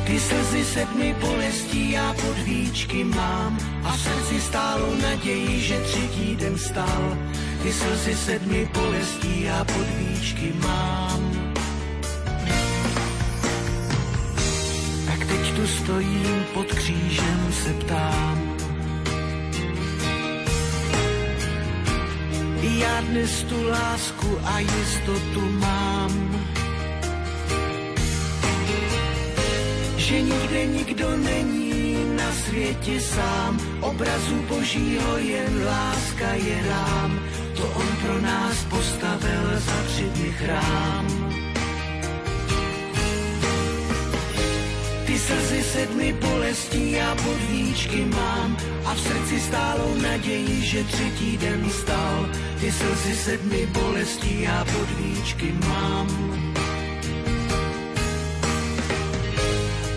Ty 0.06 0.20
slzy 0.20 0.64
sedmi 0.64 1.16
bolestí 1.20 1.90
já 1.90 2.14
podvíčky 2.14 3.04
mám 3.04 3.58
a 3.84 3.92
v 3.92 4.00
srdci 4.00 4.40
stálou 4.40 4.94
naději, 5.02 5.60
že 5.60 5.80
třetí 5.80 6.36
den 6.36 6.58
stal. 6.58 7.18
Ty 7.62 7.72
slzy 7.72 8.16
sedmi 8.16 8.70
bolestí 8.74 9.42
já 9.42 9.64
podvíčky 9.64 10.52
mám. 10.60 11.37
Tu 15.58 15.66
stojím 15.66 16.46
pod 16.54 16.66
křížem, 16.72 17.52
se 17.52 17.72
ptám. 17.74 18.56
Já 22.62 23.00
dnes 23.00 23.42
tu 23.42 23.68
lásku 23.68 24.38
a 24.44 24.58
jistotu 24.58 25.40
mám. 25.40 26.44
Že 29.96 30.22
nikde 30.22 30.66
nikdo 30.66 31.16
není 31.16 31.96
na 32.16 32.32
světě 32.32 33.00
sám, 33.00 33.60
obrazu 33.80 34.36
božího 34.48 35.18
jen 35.18 35.64
láska 35.64 36.30
je 36.34 36.62
rám, 36.68 37.20
to 37.56 37.62
on 37.62 37.88
pro 38.02 38.20
nás 38.20 38.64
postavil 38.64 39.44
za 39.58 39.82
tři 39.86 40.04
dny 40.04 40.32
chrám. 40.32 41.28
Slzy 45.28 45.62
sedmi 45.62 46.12
bolestí 46.12 46.92
já 46.92 47.14
podvíčky 47.14 48.04
mám 48.04 48.56
a 48.84 48.94
v 48.94 49.00
srdci 49.00 49.40
stálou 49.40 49.94
naději, 50.02 50.60
že 50.62 50.84
třetí 50.84 51.36
den 51.36 51.70
stal. 51.70 52.28
Ty 52.60 52.72
slzy 52.72 53.16
sedmi 53.16 53.66
bolestí 53.66 54.42
já 54.42 54.64
podvíčky 54.64 55.52
mám. 55.68 56.08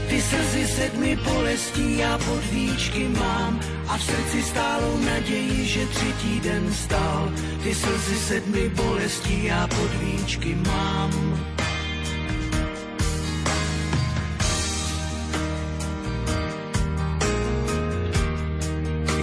Ty 0.09 0.21
slzy 0.21 0.67
sedmi 0.67 1.15
bolestí 1.15 1.97
já 1.97 2.17
podvíčky 2.17 3.07
mám 3.07 3.59
a 3.87 3.97
v 3.97 4.03
srdci 4.03 4.43
stálou 4.43 4.97
naději, 5.05 5.65
že 5.65 5.85
třetí 5.85 6.39
den 6.39 6.73
stal. 6.73 7.31
Ty 7.63 7.75
slzy 7.75 8.15
sedmi 8.15 8.69
bolestí 8.69 9.45
já 9.45 9.67
podvíčky 9.67 10.55
mám. 10.55 11.60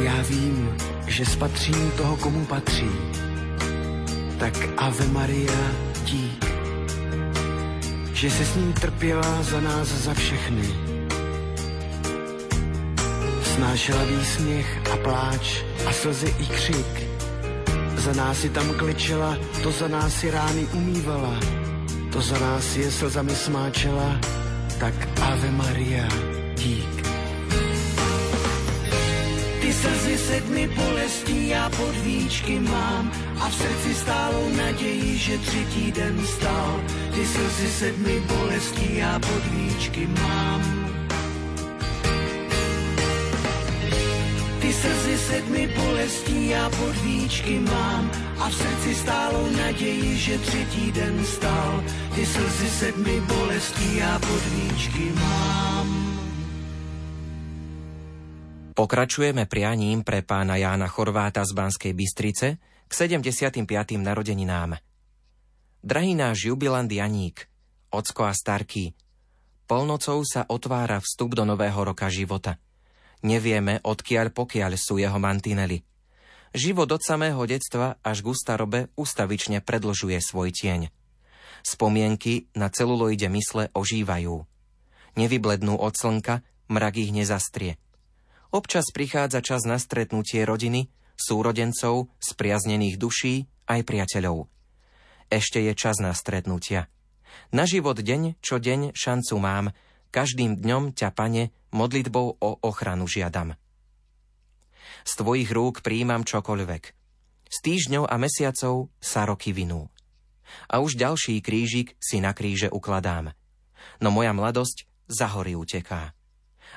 Já 0.09 0.23
vím, 0.23 0.77
že 1.07 1.25
spatřím 1.25 1.90
toho, 1.90 2.16
komu 2.16 2.44
patří. 2.44 2.90
Tak 4.38 4.55
Ave 4.77 5.07
Maria, 5.07 5.71
dík, 6.05 6.44
že 8.12 8.31
se 8.31 8.44
s 8.44 8.57
ním 8.57 8.73
trpěla 8.73 9.42
za 9.42 9.61
nás, 9.61 9.88
za 9.88 10.14
všechny. 10.14 10.62
Snášela 13.42 14.05
výsměch 14.05 14.81
a 14.92 14.97
pláč 14.97 15.62
a 15.87 15.92
slzy 15.92 16.35
i 16.38 16.47
křik. 16.47 17.09
Za 17.97 18.12
nás 18.12 18.40
si 18.40 18.49
tam 18.49 18.75
kličela, 18.75 19.37
to 19.62 19.71
za 19.71 19.88
nás 19.88 20.14
si 20.14 20.31
rány 20.31 20.66
umývala, 20.73 21.40
to 22.12 22.21
za 22.21 22.38
nás 22.38 22.77
je 22.77 22.90
slzami 22.90 23.35
smáčela, 23.35 24.21
tak 24.81 24.94
Ave 25.23 25.51
Maria, 25.51 26.38
slzy 29.81 30.19
sedmi 30.19 30.69
bolestí 30.69 31.49
já 31.49 31.71
podvíčky 31.71 32.61
mám 32.61 33.12
a 33.41 33.49
v 33.49 33.55
srdci 33.55 33.95
stálou 33.95 34.49
naději, 34.57 35.19
že 35.19 35.38
třetí 35.38 35.93
den 35.93 36.27
stal. 36.27 36.81
Ty 37.14 37.27
slzy 37.27 37.69
sedmi 37.69 38.21
bolestí 38.21 38.97
já 38.97 39.19
podvíčky 39.19 40.07
mám. 40.07 40.62
Ty 44.61 44.73
slzy 44.73 45.19
sedmi 45.19 45.69
bolestí 45.77 46.49
já 46.49 46.71
podvíčky 46.71 47.61
mám 47.61 48.11
a 48.38 48.49
v 48.49 48.55
srdci 48.55 48.95
stálou 48.95 49.47
naději, 49.57 50.17
že 50.17 50.38
třetí 50.38 50.93
den 50.93 51.25
stal. 51.25 51.85
Ty 52.14 52.27
slzy 52.27 52.69
sedmi 52.71 53.21
bolestí 53.21 53.97
já 53.97 54.19
podvíčky 54.19 55.12
mám. 55.14 56.08
Pokračujeme 58.79 59.51
prianím 59.51 60.07
pre 60.07 60.23
pána 60.23 60.55
Jána 60.55 60.87
Chorváta 60.87 61.43
z 61.43 61.51
Banskej 61.51 61.99
Bystrice 61.99 62.62
k 62.87 62.93
75. 62.95 63.67
narodeninám. 63.99 64.79
Drahý 65.83 66.14
náš 66.14 66.47
jubilant 66.47 66.87
Janík, 66.87 67.51
ocko 67.91 68.31
a 68.31 68.33
starký, 68.38 68.95
polnocou 69.67 70.23
sa 70.23 70.47
otvára 70.47 71.03
vstup 71.03 71.35
do 71.35 71.43
nového 71.43 71.75
roka 71.75 72.07
života. 72.07 72.62
Nevieme, 73.27 73.83
odkiaľ 73.83 74.31
pokiaľ 74.31 74.79
sú 74.79 75.03
jeho 75.03 75.19
mantinely. 75.19 75.83
Život 76.55 76.87
od 76.95 77.03
samého 77.03 77.43
detstva 77.51 77.99
až 78.07 78.23
k 78.23 78.31
ustarobe 78.31 78.81
ustavične 78.95 79.59
predlžuje 79.59 80.23
svoj 80.23 80.55
tieň. 80.55 80.95
Spomienky 81.67 82.47
na 82.55 82.71
celuloide 82.71 83.27
mysle 83.27 83.75
ožívajú. 83.75 84.47
Nevyblednú 85.19 85.75
od 85.75 85.99
slnka, 85.99 86.47
mrak 86.71 86.95
ich 87.03 87.11
nezastrie– 87.11 87.75
Občas 88.49 88.89
prichádza 88.97 89.45
čas 89.45 89.69
na 89.69 89.77
stretnutie 89.77 90.41
rodiny, 90.41 90.89
súrodencov, 91.21 92.09
spriaznených 92.17 92.97
duší 92.97 93.45
aj 93.69 93.85
priateľov. 93.85 94.49
Ešte 95.29 95.61
je 95.61 95.77
čas 95.77 96.01
na 96.01 96.17
stretnutia. 96.17 96.89
Na 97.53 97.69
život 97.69 98.01
deň 98.01 98.41
čo 98.41 98.57
deň 98.57 98.97
šancu 98.97 99.37
mám, 99.37 99.77
každým 100.09 100.57
dňom 100.65 100.97
ťa, 100.97 101.13
pane, 101.13 101.53
modlitbou 101.77 102.41
o 102.41 102.51
ochranu 102.65 103.05
žiadam. 103.05 103.53
Z 105.05 105.13
tvojich 105.21 105.53
rúk 105.53 105.85
príjmam 105.85 106.25
čokoľvek. 106.25 106.83
S 107.53 107.57
týždňov 107.61 108.09
a 108.09 108.17
mesiacov 108.17 108.89
sa 108.97 109.29
roky 109.29 109.53
vinú. 109.53 109.93
A 110.73 110.81
už 110.81 110.97
ďalší 110.97 111.45
krížik 111.45 112.01
si 112.01 112.25
na 112.25 112.33
kríže 112.33 112.73
ukladám. 112.73 113.37
No 114.01 114.09
moja 114.09 114.33
mladosť 114.33 114.89
za 115.05 115.29
hory 115.37 115.53
uteká 115.53 116.17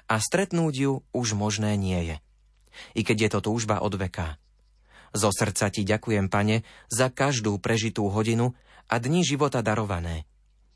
a 0.08 0.16
stretnúť 0.22 0.74
ju 0.74 0.92
už 1.12 1.34
možné 1.38 1.76
nie 1.76 2.14
je. 2.14 2.18
I 2.96 3.02
keď 3.04 3.18
je 3.18 3.30
to 3.38 3.40
túžba 3.52 3.84
od 3.84 3.98
veka. 4.00 4.40
Zo 5.12 5.28
srdca 5.30 5.68
ti 5.68 5.84
ďakujem, 5.84 6.32
pane, 6.32 6.64
za 6.88 7.12
každú 7.12 7.60
prežitú 7.60 8.08
hodinu 8.08 8.56
a 8.88 8.96
dni 8.96 9.28
života 9.28 9.60
darované. 9.60 10.24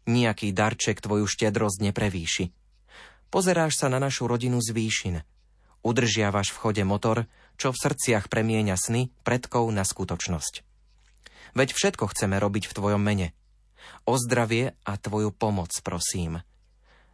Nijaký 0.05 0.51
darček 0.51 0.99
tvoju 0.99 1.25
štedrosť 1.25 1.79
neprevýši. 1.91 2.45
Pozeráš 3.31 3.79
sa 3.79 3.87
na 3.87 3.97
našu 3.97 4.27
rodinu 4.27 4.59
z 4.59 4.75
výšin. 4.75 5.15
Udržiavaš 5.81 6.51
v 6.51 6.59
chode 6.61 6.83
motor, 6.83 7.29
čo 7.55 7.71
v 7.71 7.79
srdciach 7.79 8.27
premieňa 8.27 8.75
sny 8.75 9.13
predkov 9.23 9.71
na 9.71 9.87
skutočnosť. 9.87 10.65
Veď 11.55 11.71
všetko 11.71 12.11
chceme 12.11 12.35
robiť 12.35 12.67
v 12.67 12.75
tvojom 12.75 13.01
mene. 13.01 13.31
O 14.03 14.19
zdravie 14.19 14.75
a 14.83 14.91
tvoju 14.99 15.31
pomoc 15.31 15.71
prosím. 15.79 16.43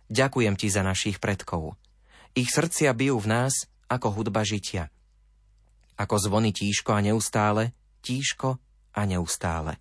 Ďakujem 0.10 0.56
ti 0.58 0.68
za 0.68 0.82
našich 0.82 1.22
predkov. 1.22 1.78
Ich 2.32 2.48
srdcia 2.56 2.96
bijú 2.96 3.20
v 3.20 3.28
nás 3.28 3.68
ako 3.92 4.16
hudba 4.16 4.48
žitia. 4.48 4.88
Ako 6.00 6.16
zvony 6.16 6.56
tížko 6.56 6.96
a 6.96 7.04
neustále, 7.04 7.76
tížko 8.00 8.56
a 8.96 9.02
neustále. 9.04 9.76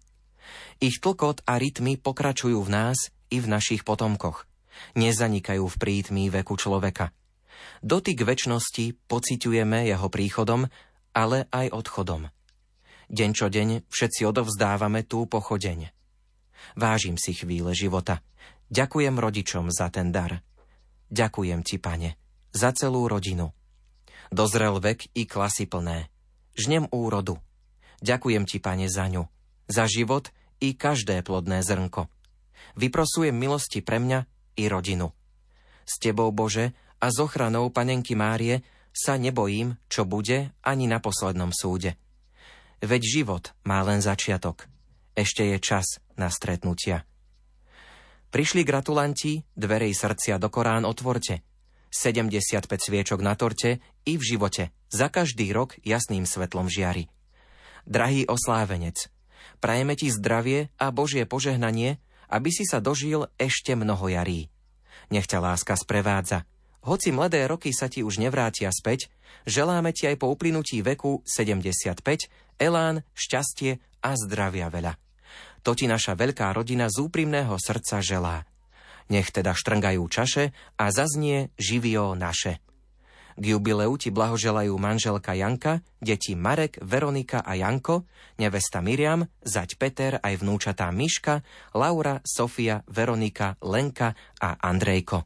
Ich 0.82 0.98
tlkot 0.98 1.46
a 1.46 1.62
rytmy 1.62 1.94
pokračujú 1.94 2.58
v 2.66 2.70
nás 2.70 3.14
i 3.30 3.38
v 3.38 3.46
našich 3.46 3.86
potomkoch. 3.86 4.50
Nezanikajú 4.98 5.62
v 5.62 5.76
prítmí 5.78 6.26
veku 6.26 6.58
človeka. 6.58 7.14
Dotyk 7.86 8.26
väčšnosti 8.26 8.98
pociťujeme 9.06 9.86
jeho 9.86 10.08
príchodom, 10.10 10.66
ale 11.14 11.46
aj 11.54 11.70
odchodom. 11.70 12.34
Deň 13.10 13.30
čo 13.30 13.46
deň 13.46 13.86
všetci 13.86 14.26
odovzdávame 14.26 15.06
tú 15.06 15.26
pochodeň. 15.30 15.90
Vážim 16.74 17.14
si 17.14 17.30
chvíle 17.30 17.74
života. 17.78 18.22
Ďakujem 18.70 19.14
rodičom 19.18 19.70
za 19.70 19.90
ten 19.90 20.10
dar. 20.10 20.42
Ďakujem 21.10 21.60
ti, 21.66 21.82
pane, 21.82 22.29
za 22.50 22.70
celú 22.74 23.06
rodinu. 23.06 23.54
Dozrel 24.30 24.78
vek 24.78 25.10
i 25.14 25.26
klasy 25.26 25.66
plné. 25.66 26.10
Žnem 26.54 26.90
úrodu. 26.94 27.38
Ďakujem 28.00 28.46
ti, 28.46 28.62
pane, 28.62 28.86
za 28.86 29.10
ňu, 29.10 29.26
za 29.66 29.84
život 29.90 30.30
i 30.62 30.72
každé 30.76 31.20
plodné 31.26 31.60
zrnko. 31.66 32.06
Vyprosujem 32.78 33.34
milosti 33.34 33.82
pre 33.82 33.98
mňa 33.98 34.24
i 34.56 34.64
rodinu. 34.70 35.10
S 35.84 35.98
tebou, 35.98 36.30
Bože, 36.30 36.72
a 37.00 37.08
s 37.08 37.16
ochranou 37.18 37.72
panenky 37.72 38.14
Márie 38.14 38.62
sa 38.92 39.16
nebojím, 39.16 39.80
čo 39.88 40.04
bude 40.04 40.52
ani 40.60 40.86
na 40.86 41.00
poslednom 41.00 41.50
súde. 41.50 41.96
Veď 42.80 43.02
život 43.04 43.44
má 43.64 43.80
len 43.84 44.00
začiatok. 44.04 44.68
Ešte 45.16 45.44
je 45.44 45.58
čas 45.60 46.00
na 46.16 46.30
stretnutia. 46.30 47.04
Prišli 48.30 48.62
gratulanti, 48.62 49.42
dverej 49.58 49.92
srdcia 49.92 50.38
do 50.38 50.48
Korán 50.48 50.86
otvorte. 50.86 51.42
75 51.90 52.66
sviečok 52.66 53.20
na 53.20 53.34
torte 53.34 53.82
i 54.06 54.14
v 54.16 54.22
živote, 54.22 54.70
za 54.90 55.10
každý 55.10 55.50
rok 55.50 55.76
jasným 55.82 56.24
svetlom 56.24 56.70
žiari. 56.70 57.10
Drahý 57.86 58.26
oslávenec, 58.30 59.10
prajeme 59.58 59.98
ti 59.98 60.10
zdravie 60.10 60.70
a 60.78 60.94
Božie 60.94 61.26
požehnanie, 61.26 61.98
aby 62.30 62.50
si 62.54 62.62
sa 62.62 62.78
dožil 62.78 63.26
ešte 63.36 63.74
mnoho 63.74 64.06
jarí. 64.06 64.48
Nech 65.10 65.26
ťa 65.26 65.42
láska 65.42 65.74
sprevádza. 65.74 66.46
Hoci 66.86 67.12
mladé 67.12 67.44
roky 67.44 67.74
sa 67.76 67.92
ti 67.92 68.00
už 68.00 68.22
nevrátia 68.22 68.72
späť, 68.72 69.12
želáme 69.44 69.92
ti 69.92 70.08
aj 70.08 70.16
po 70.16 70.32
uplynutí 70.32 70.80
veku 70.80 71.20
75 71.28 72.00
elán, 72.56 73.04
šťastie 73.12 73.82
a 74.00 74.10
zdravia 74.16 74.72
veľa. 74.72 74.96
To 75.60 75.76
ti 75.76 75.84
naša 75.84 76.16
veľká 76.16 76.56
rodina 76.56 76.88
z 76.88 77.04
úprimného 77.04 77.52
srdca 77.60 78.00
želá. 78.00 78.48
Nech 79.10 79.34
teda 79.34 79.52
štrngajú 79.52 80.06
čaše 80.06 80.54
a 80.78 80.84
zaznie 80.94 81.50
živio 81.58 82.14
naše. 82.14 82.62
K 83.40 83.56
jubileu 83.56 83.96
ti 83.96 84.12
blahoželajú 84.12 84.74
manželka 84.76 85.32
Janka, 85.32 85.80
deti 85.96 86.36
Marek, 86.36 86.76
Veronika 86.84 87.40
a 87.40 87.56
Janko, 87.56 88.04
nevesta 88.36 88.84
Miriam, 88.84 89.24
zať 89.40 89.80
Peter 89.80 90.12
aj 90.20 90.44
vnúčatá 90.44 90.92
Miška, 90.92 91.40
Laura, 91.72 92.20
Sofia, 92.20 92.84
Veronika, 92.84 93.56
Lenka 93.64 94.12
a 94.38 94.60
Andrejko. 94.60 95.24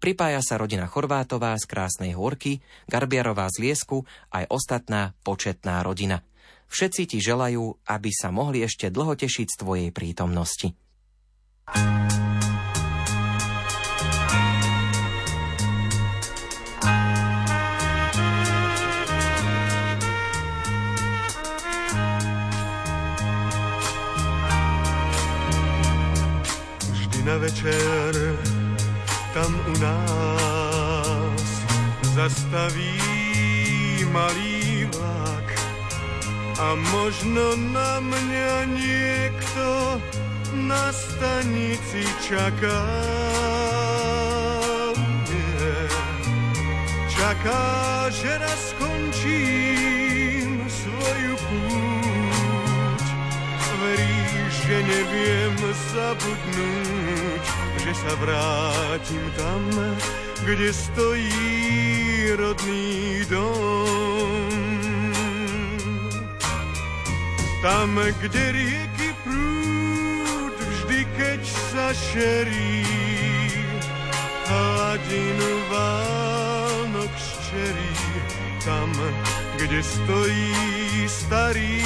Pripája 0.00 0.40
sa 0.44 0.60
rodina 0.60 0.84
Chorvátová 0.84 1.56
z 1.56 1.64
Krásnej 1.64 2.12
Hôrky, 2.12 2.60
Garbiarová 2.88 3.48
z 3.52 3.68
Liesku, 3.68 4.04
aj 4.32 4.48
ostatná 4.52 5.16
početná 5.24 5.80
rodina. 5.80 6.20
Všetci 6.68 7.02
ti 7.08 7.18
želajú, 7.24 7.88
aby 7.88 8.10
sa 8.12 8.28
mohli 8.30 8.62
ešte 8.64 8.92
dlho 8.92 9.16
tešiť 9.16 9.48
z 9.48 9.56
tvojej 9.58 9.90
prítomnosti. 9.90 10.76
Vždy 11.70 12.29
na 27.30 27.36
večer 27.36 28.14
tam 29.34 29.60
u 29.66 29.72
nás 29.78 31.62
zastaví 32.14 32.98
malý 34.10 34.90
vlak 34.90 35.46
a 36.58 36.74
možno 36.74 37.54
na 37.70 38.02
mňa 38.02 38.54
niekto 38.74 39.66
na 40.66 40.90
stanici 40.90 42.02
čaká. 42.18 42.82
Nie. 45.30 45.86
Čaká, 47.14 47.62
že 48.10 48.42
raz 48.42 48.74
skončím 48.74 50.66
svoju 50.66 51.34
púť. 51.46 51.89
Že 54.70 54.86
neviem 54.86 55.58
zabudnúť, 55.90 57.44
že 57.82 57.90
sa 57.90 58.12
vrátim 58.22 59.24
tam, 59.34 59.66
kde 60.46 60.70
stojí 60.70 61.58
rodný 62.38 63.26
dom. 63.26 64.46
Tam, 67.66 67.98
kde 68.22 68.42
rieky 68.54 69.10
prúd, 69.26 70.54
vždy 70.54 71.02
keď 71.18 71.42
sa 71.74 71.90
šerí, 71.90 72.86
hladinu 74.46 75.50
Vánok 75.66 77.10
ščerí. 77.18 77.94
Tam, 78.62 78.94
kde 79.58 79.82
stojí 79.82 80.54
starý 81.10 81.82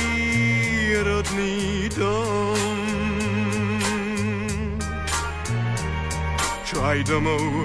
rodný 1.01 1.89
dom. 1.97 2.74
Aj 6.85 7.01
domov. 7.09 7.65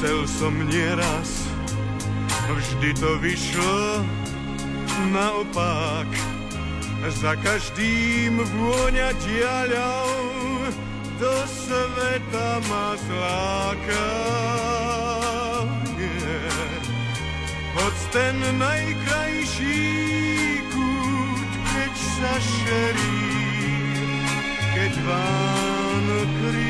Chcel 0.00 0.24
som 0.24 0.56
nieraz, 0.64 1.44
vždy 2.48 2.96
to 2.96 3.20
vyšlo 3.20 4.00
naopak. 5.12 6.08
Za 7.20 7.36
každým 7.40 8.40
vôňa 8.40 9.12
diaľou 9.24 10.08
do 11.20 11.34
sveta 11.48 12.60
ma 12.64 12.96
zláka. 12.96 14.08
Hoď 17.76 17.96
ten 18.12 18.36
najkrajší 18.56 19.84
kút, 20.72 21.50
keď 21.72 21.92
sa 21.92 22.34
šerí, 22.40 23.20
keď 24.76 24.92
rieku 25.00 26.40
zčerí, 26.40 26.69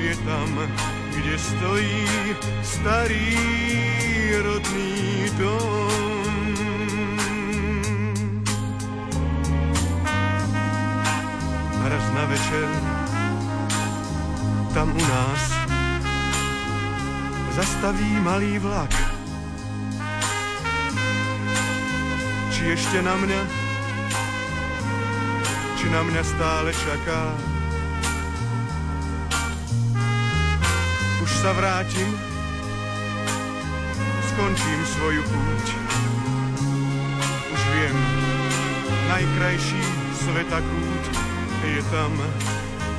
je 0.00 0.16
tam, 0.16 0.48
kde 1.16 1.38
stojí 1.38 2.06
starý 2.62 3.36
rodný 4.42 5.28
dom. 5.38 6.30
raz 11.90 12.06
na 12.14 12.24
večer 12.24 12.68
tam 14.74 14.94
u 14.94 15.02
nás 15.02 15.42
zastaví 17.50 18.20
malý 18.22 18.58
vlak. 18.62 18.94
Či 22.54 22.78
ešte 22.78 23.02
na 23.02 23.18
mňa, 23.18 23.42
či 25.76 25.86
na 25.90 26.00
mňa 26.06 26.22
stále 26.22 26.70
čaká. 26.70 27.49
Sa 31.40 31.56
vrátim, 31.56 32.04
skončím 34.28 34.80
svoju 34.92 35.24
púť. 35.24 35.72
Už 37.48 37.60
viem, 37.72 37.96
najkrajší 39.08 39.80
sveta 40.20 40.60
kút 40.60 41.04
je 41.64 41.80
tam, 41.88 42.12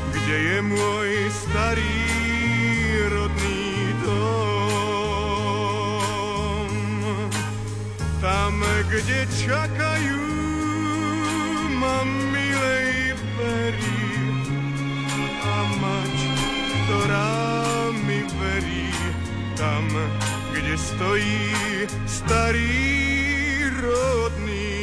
kde 0.10 0.38
je 0.42 0.58
môj 0.66 1.30
starý 1.30 2.02
rodný 3.14 3.94
dom. 4.02 4.26
Tam, 8.26 8.58
kde 8.90 9.30
čakajú 9.38 10.26
ma 11.78 12.31
stojí 20.92 21.40
starý 22.04 22.84
rodný 23.80 24.82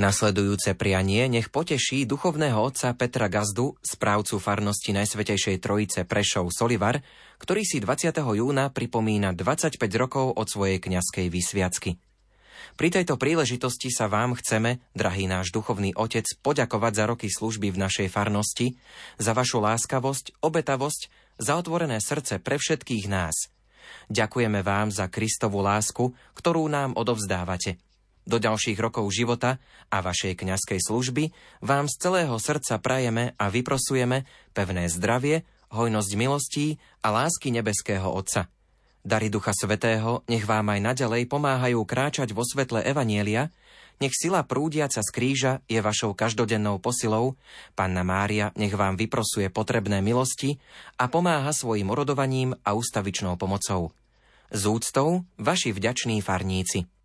Nasledujúce 0.00 0.80
prianie 0.80 1.28
nech 1.28 1.52
poteší 1.52 2.08
duchovného 2.08 2.56
otca 2.56 2.96
Petra 2.96 3.28
Gazdu, 3.28 3.76
správcu 3.84 4.40
farnosti 4.40 4.96
Najsvetejšej 4.96 5.60
Trojice 5.60 6.08
Prešov 6.08 6.48
Solivar, 6.56 7.04
ktorý 7.36 7.60
si 7.68 7.84
20. 7.84 8.16
júna 8.16 8.72
pripomína 8.72 9.36
25 9.36 9.76
rokov 10.00 10.32
od 10.32 10.48
svojej 10.48 10.80
kňazskej 10.80 11.28
vysviacky. 11.28 12.00
Pri 12.76 12.88
tejto 12.92 13.20
príležitosti 13.20 13.88
sa 13.92 14.08
vám 14.08 14.36
chceme, 14.38 14.80
drahý 14.92 15.28
náš 15.30 15.52
duchovný 15.52 15.96
otec, 15.96 16.24
poďakovať 16.44 16.92
za 16.94 17.04
roky 17.08 17.28
služby 17.28 17.72
v 17.72 17.80
našej 17.80 18.08
farnosti, 18.08 18.78
za 19.16 19.32
vašu 19.32 19.60
láskavosť, 19.60 20.40
obetavosť, 20.44 21.02
za 21.40 21.56
otvorené 21.56 21.98
srdce 21.98 22.38
pre 22.38 22.60
všetkých 22.60 23.06
nás. 23.08 23.48
Ďakujeme 24.10 24.60
vám 24.60 24.92
za 24.92 25.08
Kristovú 25.08 25.64
lásku, 25.64 26.12
ktorú 26.36 26.68
nám 26.68 26.94
odovzdávate. 26.98 27.80
Do 28.28 28.36
ďalších 28.36 28.78
rokov 28.78 29.08
života 29.10 29.58
a 29.88 30.04
vašej 30.04 30.38
kňazskej 30.38 30.80
služby 30.84 31.24
vám 31.64 31.88
z 31.88 31.94
celého 31.98 32.36
srdca 32.36 32.76
prajeme 32.78 33.32
a 33.40 33.48
vyprosujeme 33.48 34.28
pevné 34.52 34.86
zdravie, 34.92 35.42
hojnosť 35.72 36.10
milostí 36.18 36.76
a 37.00 37.10
lásky 37.10 37.48
nebeského 37.54 38.06
Otca. 38.06 38.50
Dary 39.00 39.32
Ducha 39.32 39.56
Svetého 39.56 40.20
nech 40.28 40.44
vám 40.44 40.76
aj 40.76 40.80
naďalej 40.92 41.24
pomáhajú 41.26 41.80
kráčať 41.88 42.36
vo 42.36 42.44
svetle 42.44 42.84
Evanielia, 42.84 43.48
nech 44.00 44.16
sila 44.16 44.40
prúdiaca 44.44 45.04
z 45.04 45.10
kríža 45.12 45.52
je 45.68 45.76
vašou 45.80 46.16
každodennou 46.16 46.80
posilou, 46.80 47.36
Panna 47.76 48.00
Mária 48.00 48.48
nech 48.56 48.72
vám 48.72 48.96
vyprosuje 48.96 49.52
potrebné 49.52 50.00
milosti 50.00 50.56
a 50.96 51.08
pomáha 51.08 51.52
svojim 51.52 51.92
urodovaním 51.92 52.56
a 52.64 52.72
ustavičnou 52.72 53.36
pomocou. 53.36 53.92
Z 54.50 54.62
úctou, 54.66 55.24
vaši 55.36 55.72
vďační 55.72 56.24
farníci. 56.24 56.99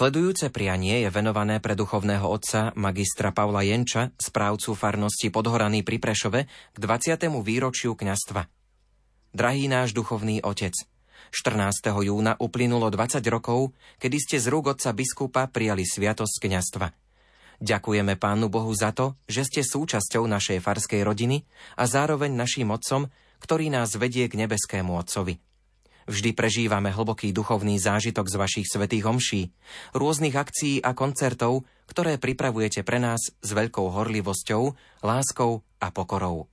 Nasledujúce 0.00 0.48
prianie 0.48 1.04
je 1.04 1.12
venované 1.12 1.60
pre 1.60 1.76
duchovného 1.76 2.24
otca 2.24 2.72
magistra 2.72 3.36
Pavla 3.36 3.60
Jenča, 3.60 4.16
správcu 4.16 4.72
farnosti 4.72 5.28
Podhoraný 5.28 5.84
pri 5.84 6.00
Prešove, 6.00 6.48
k 6.48 6.76
20. 6.80 7.20
výročiu 7.44 7.92
kňastva. 7.92 8.48
Drahý 9.36 9.68
náš 9.68 9.92
duchovný 9.92 10.40
otec, 10.40 10.72
14. 11.36 11.92
júna 12.00 12.32
uplynulo 12.40 12.88
20 12.88 13.20
rokov, 13.28 13.76
kedy 14.00 14.16
ste 14.16 14.36
z 14.40 14.48
rúk 14.48 14.72
otca 14.72 14.96
biskupa 14.96 15.52
prijali 15.52 15.84
sviatosť 15.84 16.48
kňastva. 16.48 16.86
Ďakujeme 17.60 18.16
Pánu 18.16 18.48
Bohu 18.48 18.72
za 18.72 18.96
to, 18.96 19.20
že 19.28 19.44
ste 19.44 19.60
súčasťou 19.60 20.24
našej 20.24 20.64
farskej 20.64 21.04
rodiny 21.04 21.44
a 21.76 21.84
zároveň 21.84 22.32
našim 22.32 22.72
otcom, 22.72 23.12
ktorý 23.44 23.68
nás 23.68 23.92
vedie 24.00 24.32
k 24.32 24.48
nebeskému 24.48 24.96
otcovi. 24.96 25.49
Vždy 26.10 26.34
prežívame 26.34 26.90
hlboký 26.90 27.30
duchovný 27.30 27.78
zážitok 27.78 28.26
z 28.26 28.34
vašich 28.34 28.66
svetých 28.66 29.06
homší, 29.06 29.54
rôznych 29.94 30.34
akcií 30.34 30.82
a 30.82 30.90
koncertov, 30.90 31.62
ktoré 31.86 32.18
pripravujete 32.18 32.82
pre 32.82 32.98
nás 32.98 33.30
s 33.30 33.50
veľkou 33.54 33.86
horlivosťou, 33.94 34.74
láskou 35.06 35.62
a 35.78 35.94
pokorou. 35.94 36.50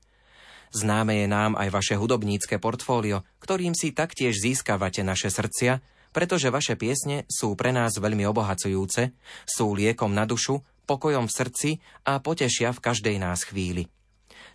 Známe 0.78 1.26
je 1.26 1.28
nám 1.32 1.58
aj 1.58 1.74
vaše 1.74 1.98
hudobnícke 1.98 2.62
portfólio, 2.62 3.26
ktorým 3.42 3.74
si 3.74 3.98
taktiež 3.98 4.38
získavate 4.38 5.02
naše 5.02 5.34
srdcia, 5.34 5.82
pretože 6.14 6.54
vaše 6.54 6.78
piesne 6.78 7.26
sú 7.26 7.58
pre 7.58 7.74
nás 7.74 7.98
veľmi 7.98 8.30
obohacujúce, 8.30 9.18
sú 9.50 9.74
liekom 9.74 10.14
na 10.14 10.30
dušu, 10.30 10.62
pokojom 10.86 11.26
v 11.26 11.34
srdci 11.34 11.70
a 12.06 12.22
potešia 12.22 12.78
v 12.78 12.84
každej 12.94 13.18
nás 13.18 13.42
chvíli. 13.42 13.90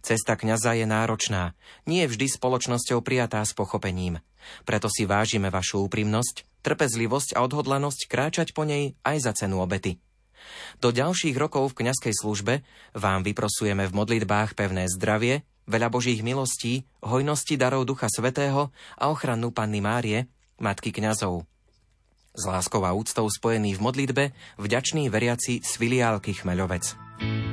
Cesta 0.03 0.35
kňaza 0.35 0.79
je 0.79 0.87
náročná, 0.87 1.55
nie 1.91 2.07
vždy 2.07 2.27
spoločnosťou 2.27 3.03
prijatá 3.03 3.43
s 3.43 3.55
pochopením. 3.55 4.23
Preto 4.65 4.87
si 4.91 5.09
vážime 5.09 5.49
vašu 5.49 5.87
úprimnosť, 5.87 6.63
trpezlivosť 6.63 7.35
a 7.35 7.43
odhodlanosť 7.43 8.07
kráčať 8.07 8.49
po 8.55 8.63
nej 8.63 8.95
aj 9.03 9.17
za 9.23 9.33
cenu 9.35 9.61
obety. 9.63 9.99
Do 10.83 10.91
ďalších 10.91 11.39
rokov 11.39 11.73
v 11.73 11.87
kňazskej 11.87 12.15
službe 12.19 12.55
vám 12.97 13.23
vyprosujeme 13.23 13.87
v 13.87 13.93
modlitbách 13.95 14.59
pevné 14.59 14.91
zdravie, 14.91 15.47
veľa 15.71 15.89
Božích 15.89 16.21
milostí, 16.27 16.83
hojnosti 17.03 17.55
darov 17.55 17.87
Ducha 17.87 18.11
Svetého 18.11 18.75
a 18.99 19.05
ochranu 19.11 19.55
Panny 19.55 19.79
Márie, 19.79 20.27
Matky 20.59 20.91
kňazov. 20.91 21.47
S 22.33 22.43
láskou 22.49 22.83
a 22.89 22.97
úctou 22.97 23.29
spojený 23.29 23.77
v 23.77 23.85
modlitbe, 23.85 24.25
vďačný 24.57 25.13
veriaci 25.13 25.61
z 25.61 25.73
filiálky 25.77 26.33
Chmeľovec. 26.33 27.52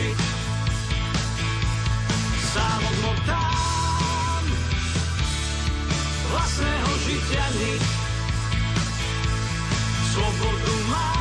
oči. 0.00 0.08
Sám 2.52 2.80
odmotám 2.88 4.44
vlastného 6.32 6.92
žitia 7.04 7.46
nič. 7.60 7.84
Slobodu 10.10 10.76
mám. 10.88 11.19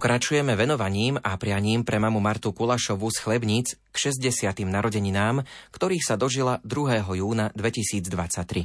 Pokračujeme 0.00 0.56
venovaním 0.56 1.20
a 1.20 1.36
prianím 1.36 1.84
pre 1.84 2.00
mamu 2.00 2.24
Martu 2.24 2.56
Kulašovu 2.56 3.12
z 3.12 3.20
Chlebníc 3.20 3.76
k 3.92 3.96
60. 4.08 4.64
narodeninám, 4.64 5.44
ktorých 5.76 6.00
sa 6.08 6.16
dožila 6.16 6.56
2. 6.64 7.04
júna 7.20 7.52
2023. 7.52 8.64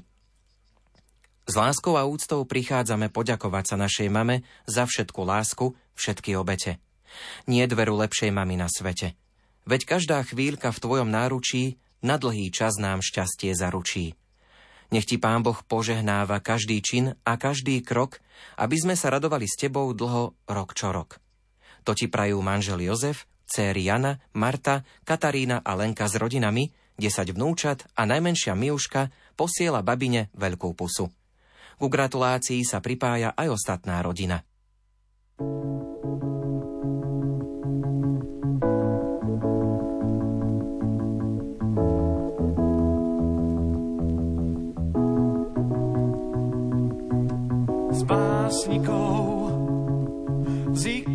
S 1.44 1.54
láskou 1.60 2.00
a 2.00 2.08
úctou 2.08 2.40
prichádzame 2.48 3.12
poďakovať 3.12 3.64
sa 3.68 3.76
našej 3.76 4.08
mame 4.08 4.48
za 4.64 4.88
všetku 4.88 5.28
lásku, 5.28 5.76
všetky 6.00 6.40
obete. 6.40 6.80
Nie 7.52 7.68
dveru 7.68 8.00
lepšej 8.00 8.32
mamy 8.32 8.56
na 8.56 8.72
svete. 8.72 9.20
Veď 9.68 9.92
každá 9.92 10.24
chvíľka 10.24 10.72
v 10.72 10.80
tvojom 10.88 11.12
náručí 11.12 11.76
na 12.00 12.16
dlhý 12.16 12.48
čas 12.48 12.80
nám 12.80 13.04
šťastie 13.04 13.52
zaručí. 13.52 14.16
Nech 14.96 15.04
ti 15.04 15.20
Pán 15.20 15.44
Boh 15.44 15.60
požehnáva 15.68 16.40
každý 16.40 16.80
čin 16.80 17.20
a 17.28 17.36
každý 17.36 17.84
krok, 17.84 18.24
aby 18.56 18.80
sme 18.80 18.96
sa 18.96 19.12
radovali 19.12 19.44
s 19.52 19.60
tebou 19.60 19.92
dlho 19.92 20.32
rok 20.48 20.72
čo 20.72 20.96
rok. 20.96 21.25
To 21.86 21.94
ti 21.94 22.10
prajú 22.10 22.42
manžel 22.42 22.82
Jozef, 22.82 23.30
céry 23.46 23.86
Jana, 23.86 24.18
Marta, 24.34 24.82
Katarína 25.06 25.62
a 25.62 25.78
Lenka 25.78 26.10
s 26.10 26.18
rodinami, 26.18 26.74
10 26.98 27.38
vnúčat 27.38 27.86
a 27.94 28.10
najmenšia 28.10 28.58
Miuška 28.58 29.14
posiela 29.38 29.86
babine 29.86 30.34
veľkú 30.34 30.74
pusu. 30.74 31.14
Ku 31.78 31.88
gratulácii 31.92 32.64
sa 32.66 32.82
pripája 32.82 33.36
aj 33.38 33.48
ostatná 33.52 34.02
rodina. 34.02 34.42
Spásnikov 47.96 49.35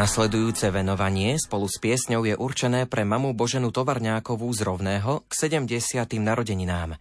Nasledujúce 0.00 0.72
venovanie 0.72 1.36
spolu 1.36 1.68
s 1.68 1.76
piesňou 1.76 2.24
je 2.24 2.32
určené 2.32 2.88
pre 2.88 3.04
mamu 3.04 3.36
Boženu 3.36 3.68
Tovarňákovú 3.68 4.48
z 4.56 4.64
Rovného 4.64 5.28
k 5.28 5.32
70. 5.44 6.16
narodeninám. 6.16 6.96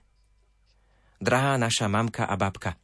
Drahá 1.24 1.56
naša 1.56 1.88
mamka 1.88 2.28
a 2.28 2.36
babka, 2.36 2.76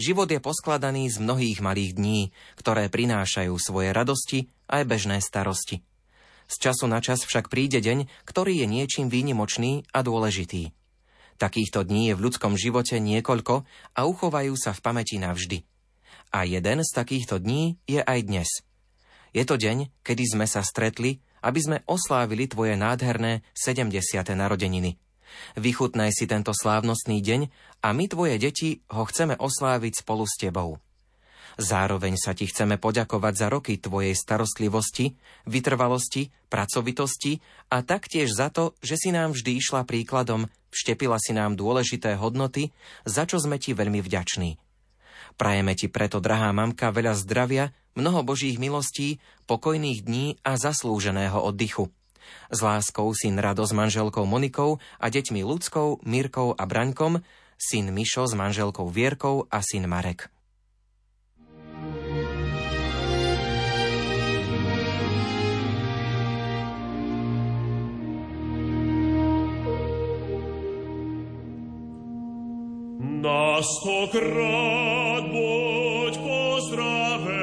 život 0.00 0.24
je 0.32 0.40
poskladaný 0.40 1.12
z 1.12 1.20
mnohých 1.20 1.60
malých 1.60 2.00
dní, 2.00 2.32
ktoré 2.56 2.88
prinášajú 2.88 3.52
svoje 3.60 3.92
radosti 3.92 4.48
aj 4.72 4.88
bežné 4.88 5.20
starosti. 5.20 5.84
Z 6.48 6.64
času 6.64 6.88
na 6.88 7.04
čas 7.04 7.28
však 7.28 7.52
príde 7.52 7.84
deň, 7.84 8.08
ktorý 8.24 8.64
je 8.64 8.66
niečím 8.72 9.12
výnimočný 9.12 9.84
a 9.92 10.00
dôležitý. 10.00 10.72
Takýchto 11.36 11.84
dní 11.84 12.08
je 12.08 12.16
v 12.16 12.24
ľudskom 12.24 12.56
živote 12.56 12.96
niekoľko 13.04 13.68
a 13.68 14.00
uchovajú 14.08 14.56
sa 14.56 14.72
v 14.72 14.80
pamäti 14.80 15.20
navždy. 15.20 15.60
A 16.32 16.48
jeden 16.48 16.80
z 16.80 16.88
takýchto 16.88 17.36
dní 17.36 17.76
je 17.84 18.00
aj 18.00 18.20
dnes– 18.24 18.48
je 19.32 19.44
to 19.44 19.60
deň, 19.60 19.90
kedy 20.02 20.24
sme 20.24 20.46
sa 20.48 20.64
stretli, 20.64 21.20
aby 21.44 21.60
sme 21.62 21.78
oslávili 21.86 22.50
tvoje 22.50 22.74
nádherné 22.74 23.46
70. 23.54 23.94
narodeniny. 24.34 24.98
Vychutnaj 25.60 26.10
si 26.12 26.24
tento 26.24 26.56
slávnostný 26.56 27.20
deň 27.20 27.40
a 27.84 27.92
my, 27.92 28.04
tvoje 28.08 28.40
deti, 28.40 28.80
ho 28.88 29.04
chceme 29.04 29.36
osláviť 29.36 30.02
spolu 30.02 30.24
s 30.24 30.34
tebou. 30.40 30.80
Zároveň 31.58 32.14
sa 32.14 32.38
ti 32.38 32.46
chceme 32.46 32.78
poďakovať 32.78 33.34
za 33.34 33.46
roky 33.50 33.82
tvojej 33.82 34.14
starostlivosti, 34.14 35.18
vytrvalosti, 35.50 36.30
pracovitosti 36.46 37.42
a 37.74 37.82
taktiež 37.82 38.30
za 38.30 38.46
to, 38.54 38.78
že 38.78 38.94
si 38.94 39.10
nám 39.10 39.34
vždy 39.34 39.58
išla 39.58 39.82
príkladom, 39.82 40.46
vštepila 40.70 41.18
si 41.18 41.34
nám 41.34 41.58
dôležité 41.58 42.14
hodnoty, 42.14 42.70
za 43.02 43.26
čo 43.26 43.42
sme 43.42 43.58
ti 43.58 43.74
veľmi 43.74 43.98
vďační. 43.98 44.67
Prajeme 45.38 45.78
ti 45.78 45.86
preto, 45.86 46.18
drahá 46.18 46.50
mamka, 46.50 46.90
veľa 46.90 47.14
zdravia, 47.14 47.70
mnoho 47.94 48.26
božích 48.26 48.58
milostí, 48.58 49.22
pokojných 49.46 50.02
dní 50.02 50.34
a 50.42 50.58
zaslúženého 50.58 51.38
oddychu. 51.38 51.94
S 52.50 52.58
láskou 52.58 53.06
syn 53.14 53.38
Rado 53.38 53.62
s 53.62 53.70
manželkou 53.70 54.26
Monikou 54.26 54.82
a 54.98 55.06
deťmi 55.06 55.46
Ľudskou, 55.46 56.02
Mirkou 56.02 56.58
a 56.58 56.62
Braňkom, 56.66 57.22
syn 57.54 57.94
Mišo 57.94 58.26
s 58.26 58.34
manželkou 58.34 58.90
Vierkou 58.90 59.46
a 59.46 59.62
syn 59.62 59.86
Marek. 59.86 60.26
Na 73.18 73.58
stokrát 73.62 75.26
buď 75.26 76.14
pozdravená, 76.22 77.34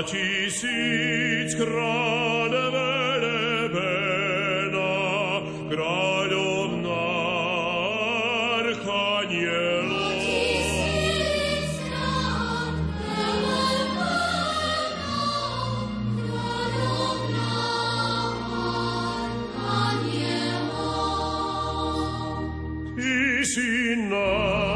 Tisíc 0.00 1.52
naša 24.30 24.69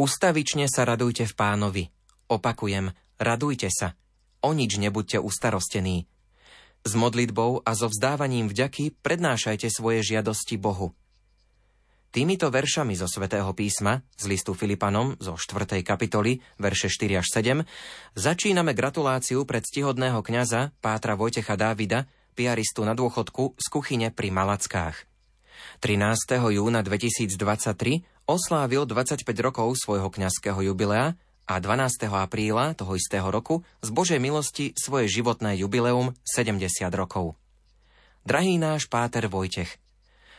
Ustavične 0.00 0.64
sa 0.64 0.88
radujte 0.88 1.28
v 1.28 1.36
pánovi. 1.36 1.84
Opakujem, 2.32 2.88
radujte 3.20 3.68
sa. 3.68 3.92
O 4.40 4.56
nič 4.56 4.80
nebuďte 4.80 5.20
ustarostení. 5.20 6.08
S 6.88 6.96
modlitbou 6.96 7.60
a 7.60 7.76
so 7.76 7.92
vzdávaním 7.92 8.48
vďaky 8.48 8.96
prednášajte 9.04 9.68
svoje 9.68 10.00
žiadosti 10.00 10.56
Bohu. 10.56 10.96
Týmito 12.16 12.48
veršami 12.48 12.96
zo 12.96 13.04
svätého 13.04 13.52
písma, 13.52 14.00
z 14.16 14.24
listu 14.32 14.56
Filipanom 14.56 15.20
zo 15.20 15.36
4. 15.36 15.84
kapitoly, 15.84 16.40
verše 16.56 16.88
4 16.88 17.20
až 17.20 17.28
7, 17.36 17.60
začíname 18.16 18.72
gratuláciu 18.72 19.44
pred 19.44 19.68
stihodného 19.68 20.24
kňaza 20.24 20.72
Pátra 20.80 21.12
Vojtecha 21.12 21.60
Dávida, 21.60 22.08
piaristu 22.32 22.88
na 22.88 22.96
dôchodku 22.96 23.52
z 23.60 23.66
kuchyne 23.68 24.08
pri 24.08 24.32
Malackách. 24.32 24.96
13. 25.84 26.40
júna 26.56 26.80
2023 26.80 28.19
oslávil 28.30 28.86
25 28.86 29.26
rokov 29.42 29.74
svojho 29.74 30.06
kňazského 30.06 30.62
jubilea 30.62 31.18
a 31.50 31.54
12. 31.58 32.06
apríla 32.14 32.78
toho 32.78 32.94
istého 32.94 33.26
roku 33.26 33.66
z 33.82 33.90
Božej 33.90 34.22
milosti 34.22 34.70
svoje 34.78 35.10
životné 35.10 35.58
jubileum 35.58 36.14
70 36.22 36.62
rokov. 36.94 37.34
Drahý 38.22 38.54
náš 38.54 38.86
Páter 38.86 39.26
Vojtech, 39.26 39.82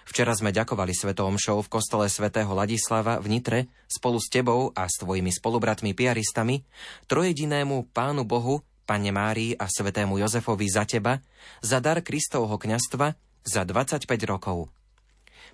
včera 0.08 0.32
sme 0.32 0.56
ďakovali 0.56 0.96
svetom 0.96 1.36
omšou 1.36 1.68
v 1.68 1.72
kostole 1.72 2.08
svätého 2.08 2.48
Ladislava 2.56 3.20
v 3.20 3.28
Nitre 3.28 3.60
spolu 3.92 4.24
s 4.24 4.32
tebou 4.32 4.72
a 4.72 4.88
s 4.88 5.04
tvojimi 5.04 5.36
spolubratmi 5.36 5.92
piaristami, 5.92 6.64
trojedinému 7.12 7.92
Pánu 7.92 8.24
Bohu, 8.24 8.64
Panne 8.88 9.12
Márii 9.12 9.60
a 9.60 9.68
svetému 9.68 10.16
Jozefovi 10.16 10.72
za 10.72 10.88
teba, 10.88 11.20
za 11.60 11.84
dar 11.84 12.00
Kristovho 12.00 12.56
kňastva 12.56 13.20
za 13.44 13.62
25 13.68 14.08
rokov. 14.32 14.72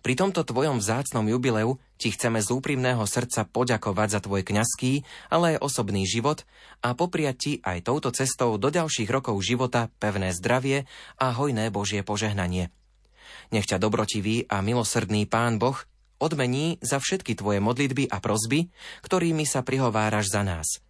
Pri 0.05 0.13
tomto 0.13 0.45
tvojom 0.45 0.77
vzácnom 0.77 1.25
jubileu 1.25 1.81
ti 1.97 2.13
chceme 2.13 2.37
z 2.37 2.53
úprimného 2.53 3.01
srdca 3.09 3.49
poďakovať 3.49 4.07
za 4.13 4.19
tvoj 4.21 4.45
kňazský, 4.45 5.01
ale 5.33 5.57
aj 5.57 5.63
osobný 5.65 6.05
život 6.05 6.45
a 6.85 6.93
popriať 6.93 7.35
ti 7.35 7.53
aj 7.65 7.89
touto 7.89 8.13
cestou 8.13 8.55
do 8.61 8.69
ďalších 8.69 9.09
rokov 9.09 9.41
života 9.41 9.89
pevné 9.97 10.33
zdravie 10.37 10.85
a 11.17 11.33
hojné 11.33 11.73
Božie 11.73 12.05
požehnanie. 12.05 12.69
Nech 13.49 13.65
ťa 13.65 13.81
dobrotivý 13.81 14.45
a 14.47 14.61
milosrdný 14.61 15.25
Pán 15.25 15.57
Boh 15.57 15.77
odmení 16.17 16.81
za 16.81 16.97
všetky 16.97 17.37
tvoje 17.37 17.61
modlitby 17.61 18.09
a 18.09 18.17
prozby, 18.21 18.69
ktorými 19.05 19.45
sa 19.45 19.61
prihováraš 19.61 20.33
za 20.33 20.41
nás. 20.41 20.81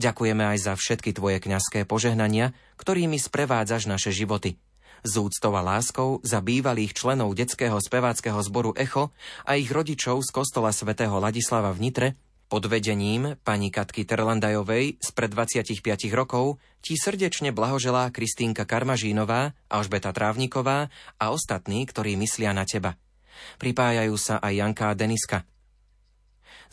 Ďakujeme 0.00 0.42
aj 0.54 0.58
za 0.64 0.72
všetky 0.74 1.12
tvoje 1.12 1.38
kňazské 1.38 1.84
požehnania, 1.84 2.56
ktorými 2.80 3.18
sprevádzaš 3.20 3.90
naše 3.90 4.10
životy– 4.14 4.56
z 5.04 5.14
úctou 5.20 5.52
a 5.54 5.62
láskou 5.62 6.24
za 6.24 6.40
bývalých 6.40 6.96
členov 6.96 7.36
detského 7.36 7.76
speváckého 7.76 8.40
zboru 8.40 8.72
Echo 8.72 9.12
a 9.44 9.60
ich 9.60 9.68
rodičov 9.68 10.24
z 10.24 10.32
kostola 10.32 10.72
svätého 10.72 11.20
Ladislava 11.20 11.70
v 11.76 11.78
Nitre 11.84 12.08
pod 12.48 12.64
vedením 12.68 13.36
pani 13.44 13.68
Katky 13.68 14.08
Terlandajovej 14.08 15.00
z 15.00 15.08
pred 15.12 15.30
25 15.32 15.80
rokov 16.12 16.60
ti 16.84 16.96
srdečne 16.96 17.52
blahoželá 17.52 18.12
Kristínka 18.12 18.68
Karmažínová, 18.68 19.56
Alžbeta 19.68 20.12
Trávniková 20.12 20.92
a 21.20 21.24
ostatní, 21.32 21.84
ktorí 21.88 22.16
myslia 22.20 22.52
na 22.56 22.68
teba. 22.68 22.96
Pripájajú 23.58 24.14
sa 24.14 24.38
aj 24.38 24.52
Janka 24.54 24.92
a 24.92 24.94
Deniska. 24.94 25.38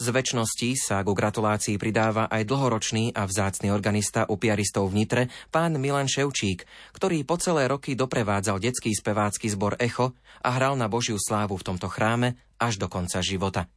Z 0.02 0.10
väčšnosti 0.10 0.82
sa 0.82 1.06
ku 1.06 1.14
gratulácii 1.14 1.78
pridáva 1.78 2.26
aj 2.26 2.49
dlhoročný 2.49 3.14
a 3.14 3.30
vzácny 3.30 3.70
organista 3.70 4.26
u 4.26 4.34
piaristov 4.34 4.89
v 4.89 5.06
Nitre, 5.06 5.24
pán 5.54 5.78
Milan 5.78 6.10
Ševčík, 6.10 6.66
ktorý 6.97 7.22
po 7.22 7.38
celé 7.38 7.70
roky 7.70 7.93
doprevádzal 7.93 8.58
detský 8.58 8.97
spevácky 8.97 9.45
zbor 9.54 9.78
Echo 9.78 10.18
a 10.41 10.58
hral 10.58 10.74
na 10.74 10.89
Božiu 10.89 11.22
slávu 11.22 11.54
v 11.54 11.70
tomto 11.70 11.86
chráme 11.86 12.34
až 12.58 12.82
do 12.82 12.89
konca 12.89 13.22
života. 13.22 13.70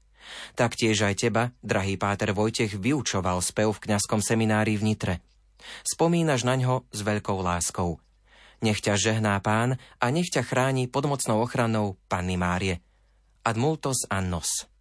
Taktiež 0.57 1.05
aj 1.05 1.29
teba, 1.29 1.53
drahý 1.61 2.01
páter 2.01 2.33
Vojtech, 2.33 2.73
vyučoval 2.73 3.45
spev 3.45 3.77
v 3.77 3.85
kňazskom 3.85 4.25
seminári 4.25 4.81
v 4.81 4.97
Nitre. 4.97 5.15
Spomínaš 5.85 6.49
na 6.49 6.57
ňo 6.57 6.89
s 6.89 7.05
veľkou 7.05 7.37
láskou. 7.45 8.01
Nech 8.65 8.81
ťa 8.81 8.97
žehná 8.97 9.37
pán 9.45 9.77
a 10.01 10.07
nech 10.09 10.33
ťa 10.33 10.41
chráni 10.41 10.89
pod 10.89 11.05
mocnou 11.05 11.45
ochranou 11.45 12.01
Panny 12.09 12.41
Márie. 12.41 12.81
Ad 13.45 13.61
multos 13.61 14.09
annos. 14.09 14.73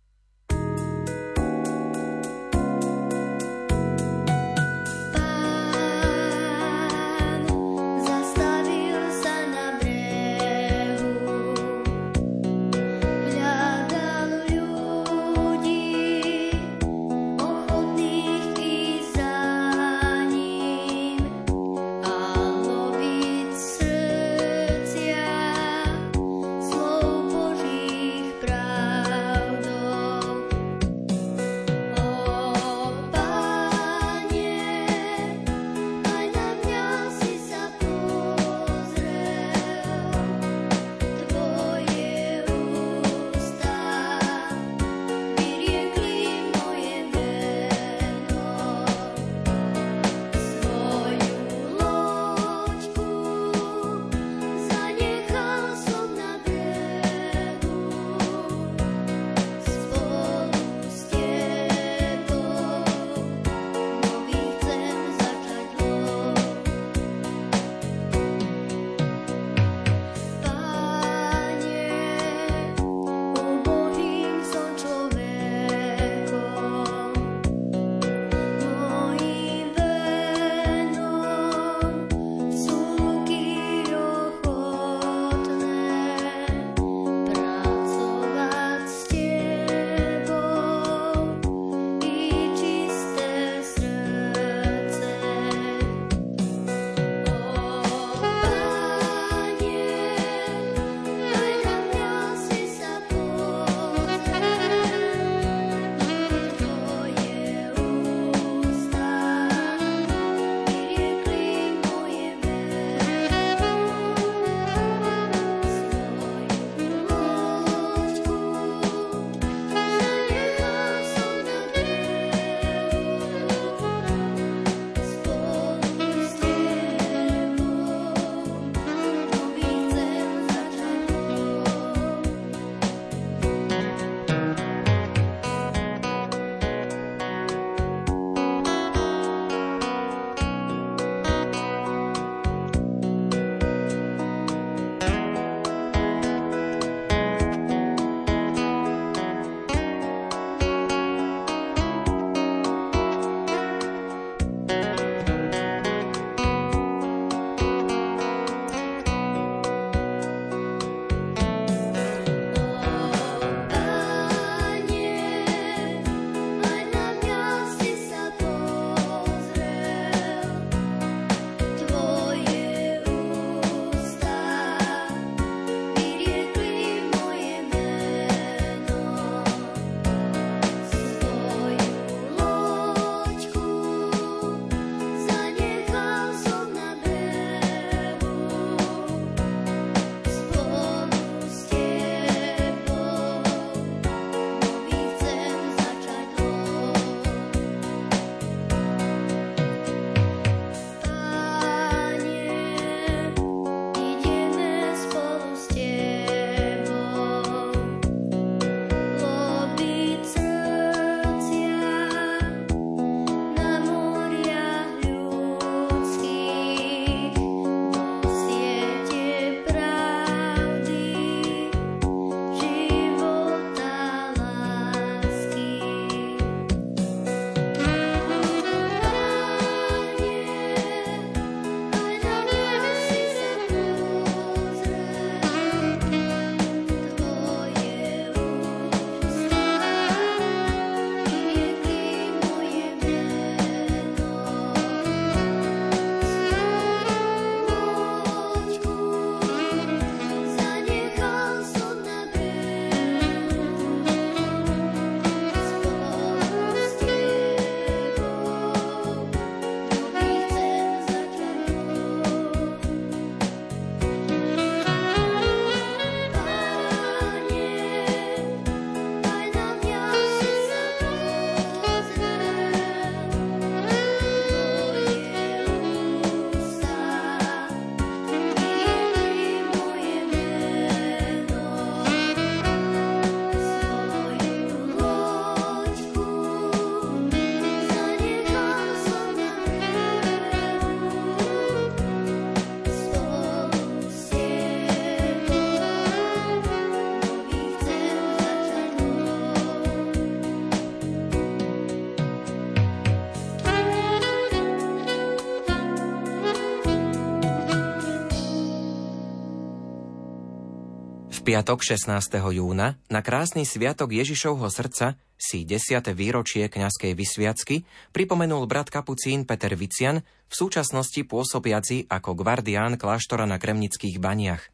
Piatok 311.44 311.84
16. 311.84 312.40
júna 312.56 312.96
na 313.12 313.20
krásny 313.20 313.68
sviatok 313.68 314.16
Ježišovho 314.16 314.72
srdca 314.72 315.20
si 315.36 315.68
10. 315.68 316.16
výročie 316.16 316.72
kňazskej 316.72 317.12
vysviacky 317.12 317.84
pripomenul 318.16 318.64
brat 318.64 318.88
kapucín 318.88 319.44
Peter 319.44 319.76
Vician, 319.76 320.24
v 320.24 320.54
súčasnosti 320.56 321.20
pôsobiaci 321.28 322.08
ako 322.08 322.40
gvardián 322.40 322.96
kláštora 322.96 323.44
na 323.44 323.60
Kremnických 323.60 324.24
baniach. 324.24 324.72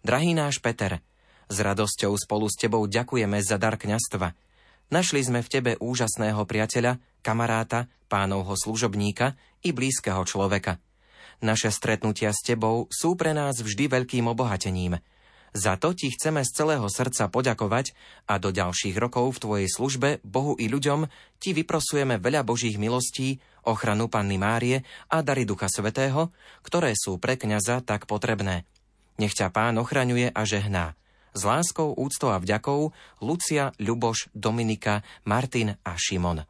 Drahý 0.00 0.32
náš 0.32 0.64
Peter, 0.64 1.04
s 1.52 1.56
radosťou 1.60 2.16
spolu 2.16 2.48
s 2.48 2.56
tebou 2.56 2.88
ďakujeme 2.88 3.36
za 3.44 3.60
dar 3.60 3.76
kňastva. 3.76 4.32
Našli 4.88 5.20
sme 5.20 5.44
v 5.44 5.52
tebe 5.52 5.72
úžasného 5.84 6.40
priateľa, 6.48 6.96
kamaráta, 7.20 7.92
pánovho 8.08 8.56
služobníka 8.56 9.36
i 9.60 9.76
blízkeho 9.76 10.24
človeka. 10.24 10.80
Naše 11.44 11.68
stretnutia 11.68 12.32
s 12.32 12.40
tebou 12.40 12.88
sú 12.88 13.20
pre 13.20 13.36
nás 13.36 13.60
vždy 13.60 13.84
veľkým 13.92 14.24
obohatením– 14.32 14.96
za 15.50 15.74
to 15.74 15.90
ti 15.90 16.14
chceme 16.14 16.46
z 16.46 16.50
celého 16.54 16.86
srdca 16.86 17.26
poďakovať 17.26 17.92
a 18.30 18.38
do 18.38 18.54
ďalších 18.54 18.94
rokov 18.94 19.34
v 19.34 19.42
tvojej 19.42 19.68
službe 19.68 20.08
Bohu 20.22 20.54
i 20.54 20.70
ľuďom 20.70 21.10
ti 21.42 21.50
vyprosujeme 21.50 22.22
veľa 22.22 22.46
Božích 22.46 22.78
milostí, 22.78 23.42
ochranu 23.66 24.06
Panny 24.06 24.38
Márie 24.38 24.86
a 25.10 25.26
dary 25.26 25.42
Ducha 25.42 25.66
Svetého, 25.66 26.30
ktoré 26.62 26.94
sú 26.94 27.18
pre 27.18 27.34
kňaza 27.34 27.82
tak 27.82 28.06
potrebné. 28.06 28.62
Nech 29.18 29.34
ťa 29.34 29.50
Pán 29.50 29.76
ochraňuje 29.76 30.30
a 30.30 30.42
žehná. 30.46 30.94
S 31.30 31.42
láskou, 31.46 31.94
úctou 31.94 32.34
a 32.34 32.42
vďakou 32.42 32.90
Lucia, 33.22 33.70
Ľuboš, 33.78 34.34
Dominika, 34.34 35.06
Martin 35.26 35.78
a 35.82 35.94
Šimon. 35.94 36.42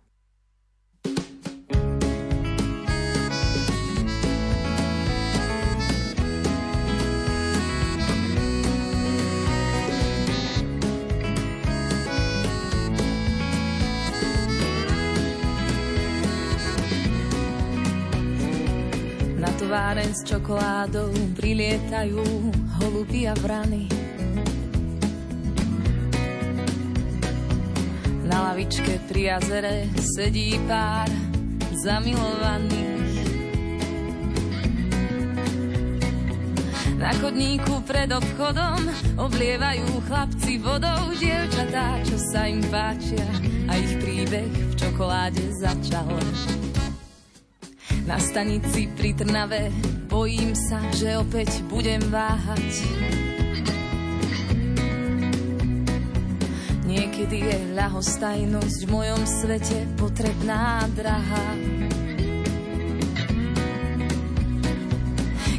Továren 19.91 20.15
s 20.15 20.23
čokoládou 20.23 21.11
prilietajú 21.35 22.23
holuby 22.79 23.27
a 23.27 23.35
vrany. 23.35 23.91
Na 28.23 28.55
lavičke 28.55 29.03
pri 29.11 29.35
jazere 29.35 29.91
sedí 29.99 30.55
pár 30.71 31.11
zamilovaných. 31.75 33.19
Na 36.95 37.11
chodníku 37.19 37.83
pred 37.83 38.15
obchodom 38.15 38.87
oblievajú 39.19 40.07
chlapci 40.07 40.63
vodou 40.63 41.11
dievčatá, 41.19 41.99
čo 42.07 42.15
sa 42.31 42.47
im 42.47 42.63
páčia 42.71 43.27
a 43.67 43.75
ich 43.75 43.91
príbeh 43.99 44.55
v 44.55 44.73
čokoláde 44.79 45.51
začal. 45.59 46.70
Na 48.11 48.19
stanici 48.19 48.91
pri 48.91 49.15
Trnave 49.15 49.71
bojím 50.11 50.51
sa, 50.51 50.83
že 50.91 51.15
opäť 51.15 51.63
budem 51.71 52.03
váhať. 52.11 52.83
Niekedy 56.91 57.39
je 57.39 57.59
ľahostajnosť 57.79 58.79
v 58.83 58.91
mojom 58.91 59.23
svete 59.23 59.87
potrebná, 59.95 60.91
drahá. 60.99 61.55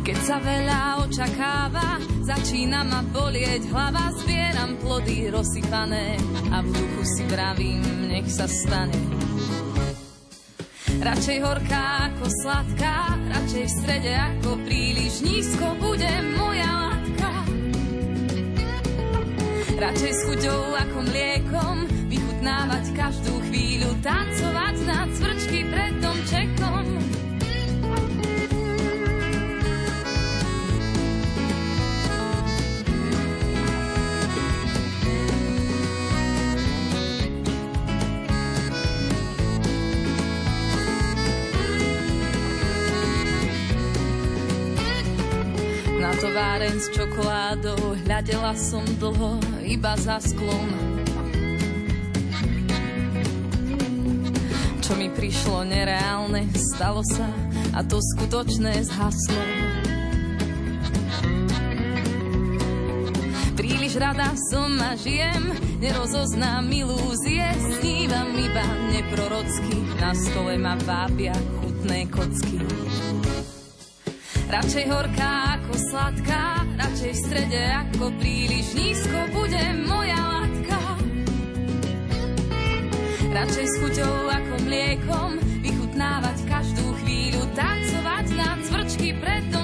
Keď 0.03 0.17
sa 0.19 0.43
veľa 0.43 1.07
očakáva, 1.07 2.03
začína 2.19 2.83
ma 2.83 2.99
bolieť 3.15 3.71
hlava, 3.71 4.11
zbieram 4.19 4.75
plody 4.83 5.31
rozsypané 5.31 6.19
a 6.51 6.59
v 6.59 6.67
duchu 6.67 7.03
si 7.15 7.23
vravím, 7.31 8.11
nech 8.11 8.27
sa 8.27 8.43
stane. 8.43 9.20
Radšej 10.99 11.37
horká 11.39 12.11
ako 12.11 12.25
sladká, 12.43 13.15
radšej 13.31 13.63
v 13.63 13.71
strede 13.71 14.11
ako 14.11 14.59
príliš 14.67 15.23
nízko 15.23 15.71
bude 15.79 16.11
moja 16.35 16.67
látka. 16.67 17.31
Radšej 19.79 20.11
s 20.11 20.21
chuťou 20.27 20.61
ako 20.75 20.99
mliekom, 21.07 21.75
vychutnávať 22.11 22.85
každú 22.91 23.33
chvíľu, 23.47 23.95
tancovať 24.03 24.75
na 24.83 24.99
cvrčky 25.15 25.63
pred 25.71 25.93
domčekom. 26.03 26.70
Továren 46.19 46.75
s 46.75 46.91
čokoládou 46.91 47.95
hľadela 48.03 48.51
som 48.57 48.83
dlho 48.99 49.39
iba 49.63 49.93
za 49.95 50.19
sklom. 50.19 50.67
Čo 54.81 54.97
mi 54.99 55.07
prišlo 55.07 55.63
nereálne, 55.63 56.51
stalo 56.75 56.99
sa 57.05 57.29
a 57.71 57.79
to 57.85 58.01
skutočné 58.01 58.83
zhaslo. 58.83 59.43
Príliš 63.55 63.95
rada 63.95 64.33
som 64.51 64.73
a 64.81 64.97
žijem, 64.97 65.53
nerozoznám 65.79 66.65
ilúzie, 66.65 67.45
snívam 67.79 68.33
iba 68.35 68.65
neprorocky, 68.89 69.77
na 70.01 70.11
stole 70.17 70.57
ma 70.57 70.75
vábia 70.81 71.35
chutné 71.61 72.09
kocky. 72.09 72.90
Radšej 74.51 74.85
horká 74.91 75.63
ako 75.63 75.79
sladká, 75.79 76.67
radšej 76.75 77.11
v 77.15 77.19
strede 77.23 77.61
ako 77.71 78.11
príliš 78.19 78.75
nízko 78.75 79.31
bude 79.31 79.63
moja 79.87 80.19
látka. 80.19 80.79
Radšej 83.31 83.63
s 83.63 83.75
chuťou 83.79 84.27
ako 84.27 84.55
mliekom, 84.67 85.39
vychutnávať 85.63 86.37
každú 86.51 86.83
chvíľu, 86.99 87.47
tancovať 87.55 88.25
na 88.35 88.49
cvrčky 88.67 89.15
pred 89.15 89.39
domčekom. 89.47 89.60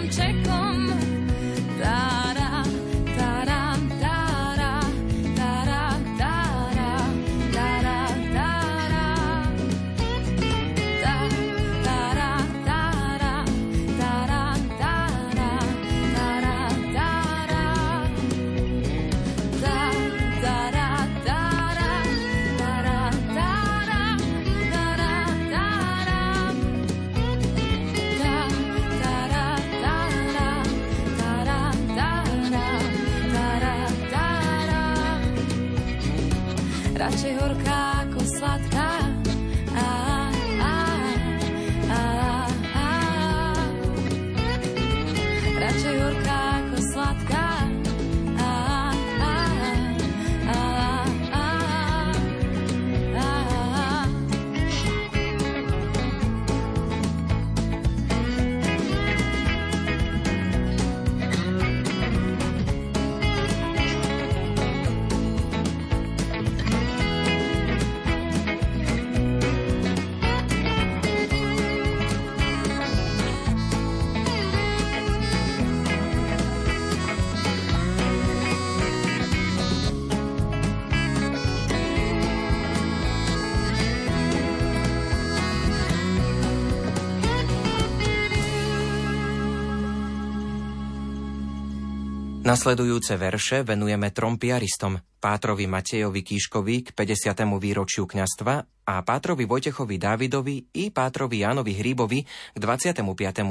Nasledujúce 92.48 93.20
verše 93.20 93.60
venujeme 93.68 94.08
trom 94.16 94.40
piaristom, 94.40 94.96
Pátrovi 95.20 95.68
Matejovi 95.68 96.24
Kíškovi 96.24 96.76
k 96.80 96.90
50. 96.96 97.44
výročiu 97.60 98.08
kňastva 98.08 98.88
a 98.88 99.04
Pátrovi 99.04 99.44
Vojtechovi 99.44 100.00
Dávidovi 100.00 100.72
i 100.80 100.88
Pátrovi 100.88 101.44
Jánovi 101.44 101.76
Hríbovi 101.76 102.24
k 102.24 102.56
25. 102.56 103.04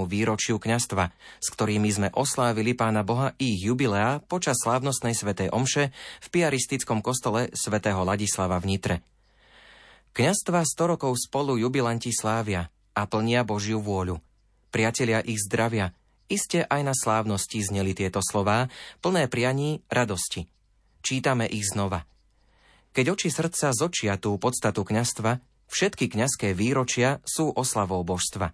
výročiu 0.08 0.56
kňastva, 0.56 1.12
s 1.12 1.46
ktorými 1.52 1.92
sme 1.92 2.08
oslávili 2.08 2.72
Pána 2.72 3.04
Boha 3.04 3.36
i 3.36 3.60
jubilea 3.60 4.24
počas 4.24 4.64
slávnostnej 4.64 5.12
svätej 5.12 5.52
omše 5.52 5.92
v 6.24 6.26
piaristickom 6.32 7.04
kostole 7.04 7.52
svätého 7.52 8.00
Ladislava 8.00 8.56
v 8.64 8.64
Nitre. 8.64 8.96
Kňastva 10.16 10.64
100 10.64 10.96
rokov 10.96 11.20
spolu 11.20 11.60
jubilanti 11.60 12.16
slávia 12.16 12.72
a 12.96 13.04
plnia 13.04 13.44
Božiu 13.44 13.76
vôľu. 13.76 14.16
Priatelia 14.72 15.20
ich 15.20 15.44
zdravia– 15.44 15.92
Iste 16.26 16.66
aj 16.66 16.82
na 16.82 16.90
slávnosti 16.90 17.62
zneli 17.62 17.94
tieto 17.94 18.18
slová, 18.18 18.66
plné 18.98 19.30
prianí 19.30 19.86
radosti. 19.86 20.50
Čítame 20.98 21.46
ich 21.46 21.70
znova. 21.70 22.02
Keď 22.90 23.06
oči 23.14 23.28
srdca 23.30 23.70
zočia 23.70 24.18
tú 24.18 24.34
podstatu 24.34 24.82
kňastva, 24.82 25.38
všetky 25.70 26.10
kňazské 26.10 26.50
výročia 26.50 27.22
sú 27.22 27.54
oslavou 27.54 28.02
božstva. 28.02 28.50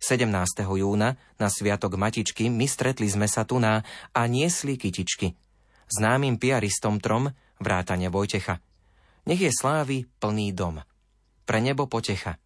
17. 0.00 0.30
júna 0.64 1.18
na 1.36 1.48
Sviatok 1.50 1.98
Matičky 1.98 2.46
my 2.46 2.64
stretli 2.70 3.10
sme 3.10 3.26
sa 3.26 3.42
tu 3.42 3.58
na 3.58 3.82
a 4.14 4.22
niesli 4.30 4.78
kytičky. 4.78 5.34
Známym 5.90 6.38
piaristom 6.38 7.02
trom 7.02 7.28
vrátane 7.58 8.06
Vojtecha. 8.06 8.62
Nech 9.26 9.42
je 9.42 9.52
slávy 9.52 10.06
plný 10.22 10.54
dom. 10.56 10.80
Pre 11.44 11.58
nebo 11.58 11.90
potecha. 11.90 12.38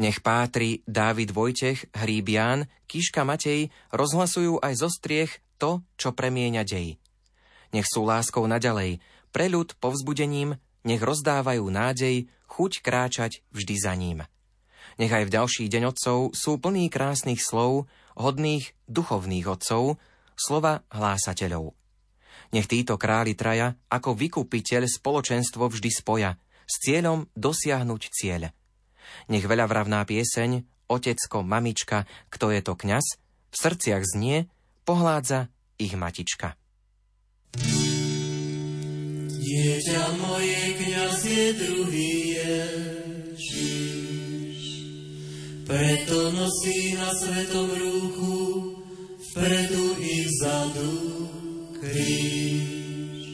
Nech 0.00 0.24
pátri 0.24 0.80
Dávid 0.88 1.36
Vojtech, 1.36 1.92
Hríbian, 1.92 2.64
Kíška 2.88 3.28
Matej 3.28 3.68
rozhlasujú 3.92 4.62
aj 4.64 4.72
zo 4.80 4.88
striech 4.88 5.44
to, 5.60 5.84
čo 6.00 6.16
premieňa 6.16 6.64
dej. 6.64 6.96
Nech 7.76 7.88
sú 7.88 8.04
láskou 8.08 8.48
naďalej, 8.48 9.04
preľud 9.32 9.76
povzbudením, 9.80 10.56
nech 10.84 11.00
rozdávajú 11.00 11.64
nádej, 11.68 12.28
chuť 12.48 12.72
kráčať 12.84 13.44
vždy 13.52 13.74
za 13.80 13.92
ním. 13.96 14.24
Nech 15.00 15.12
aj 15.12 15.24
v 15.28 15.34
ďalší 15.40 15.64
deň 15.72 15.82
otcov 15.88 16.18
sú 16.36 16.60
plní 16.60 16.92
krásnych 16.92 17.40
slov, 17.40 17.88
hodných 18.16 18.76
duchovných 18.88 19.46
otcov, 19.48 19.96
slova 20.36 20.84
hlásateľov. 20.92 21.72
Nech 22.52 22.68
títo 22.68 23.00
králi 23.00 23.32
traja 23.32 23.72
ako 23.88 24.12
vykupiteľ 24.12 24.84
spoločenstvo 24.84 25.68
vždy 25.72 25.90
spoja, 25.92 26.36
s 26.68 26.74
cieľom 26.84 27.28
dosiahnuť 27.32 28.02
cieľ. 28.12 28.52
Nech 29.30 29.46
veľa 29.46 29.70
vravná 29.70 30.02
pieseň, 30.04 30.66
otecko, 30.90 31.46
mamička, 31.46 32.04
kto 32.28 32.50
je 32.52 32.60
to 32.60 32.76
kňaz, 32.76 33.06
v 33.52 33.56
srdciach 33.56 34.04
znie, 34.04 34.48
pohládza 34.88 35.48
ich 35.78 35.94
matička. 35.96 36.56
Dieťa 39.42 40.04
moje, 40.16 40.62
kňaz 40.80 41.20
je 41.20 41.52
druhý 41.60 42.40
Ježiš, 42.40 44.60
preto 45.68 46.32
nosí 46.32 46.96
na 46.96 47.12
svetom 47.12 47.68
rúchu, 47.68 48.40
vpredu 49.32 49.86
i 50.00 50.24
vzadu 50.24 50.92
kríž. 51.82 53.26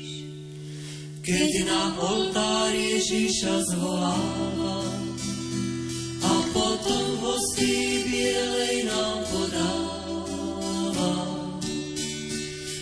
Keď 1.22 1.52
na 1.68 1.82
oltár 2.00 2.72
Ježiša 2.72 3.60
zvoláva, 3.70 4.57
potom 6.78 7.18
hostí 7.18 8.06
bielej 8.06 8.86
nám 8.86 9.26
podáva. 9.34 11.10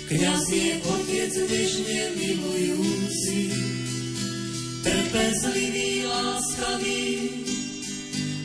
Kňaz 0.06 0.46
je 0.52 0.78
otec 0.84 1.32
nežne 1.48 2.12
milujúci, 2.20 3.56
trpezlivý, 4.84 6.04
láskavý 6.04 7.08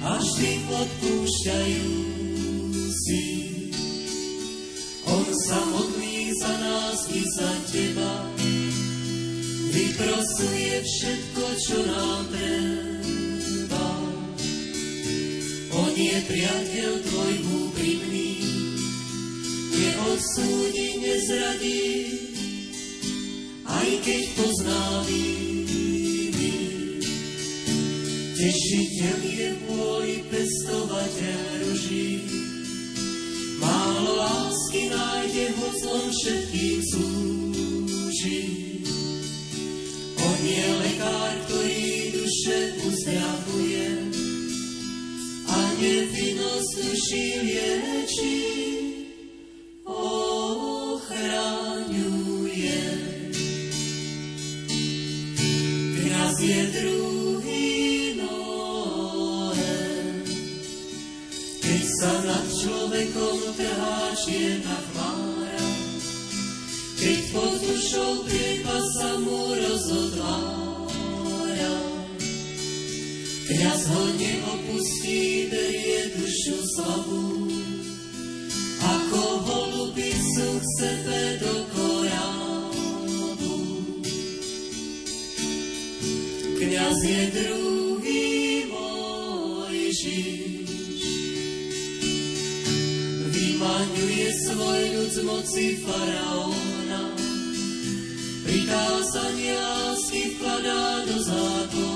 a 0.01 0.17
vždy 0.17 0.51
odpúšťajúci. 0.71 3.23
On 5.11 5.27
samotný 5.51 6.31
za 6.39 6.53
nás 6.55 7.03
i 7.11 7.21
za 7.35 7.51
teba 7.67 8.31
vyprosuje 9.71 10.75
všetko, 10.81 11.43
čo 11.59 11.77
nám 11.85 12.25
treba. 12.31 12.80
On 15.81 15.89
je 15.97 16.17
priateľ 16.29 16.91
tvoj 17.09 17.33
úprimný, 17.57 18.37
neodsúdi, 19.73 21.01
nezradí, 21.01 21.89
aj 23.65 23.89
keď 24.05 24.23
pozná 24.37 25.01
viny. 25.09 26.53
Tešiteľ 28.37 29.19
je 29.25 29.49
môj 29.65 30.09
pestovateľ 30.29 31.41
ruží, 31.65 32.29
málo 33.57 34.21
lásky 34.21 34.85
nájde, 34.85 35.45
hoc 35.57 35.77
on 35.97 36.07
všetkým 36.13 36.79
slúži. 36.93 38.41
On 40.13 40.39
je 40.45 40.65
lekár, 40.77 41.33
ktorý 41.49 41.89
duše 42.13 42.57
uzdravuje, 42.85 44.10
keď 67.01 67.19
pod 67.33 67.53
dušou 67.65 68.11
priepas 68.29 68.85
sa 68.93 69.09
mu 69.17 69.57
rozhodvára. 69.57 70.70
Kňaz 73.51 73.83
ho 73.83 74.03
neopustí, 74.15 75.51
berie 75.51 76.15
dušu 76.15 76.55
slabú, 76.71 77.51
ako 78.79 79.21
holubicu 79.43 80.47
k 80.55 80.65
sebe 80.79 81.35
do 81.43 81.67
korábu. 81.75 83.55
Kňaz 86.63 86.99
je 87.03 87.23
druhý 87.35 88.31
Mojžiš, 88.71 89.99
vymaňuje 93.35 94.29
svoj 94.47 94.81
ľud 94.95 95.11
z 95.11 95.19
moci 95.27 95.65
faraóna, 95.83 97.03
prikázania 98.47 99.59
lásky 99.59 100.39
vkladá 100.39 101.03
do 101.03 101.19
zákona 101.19 101.90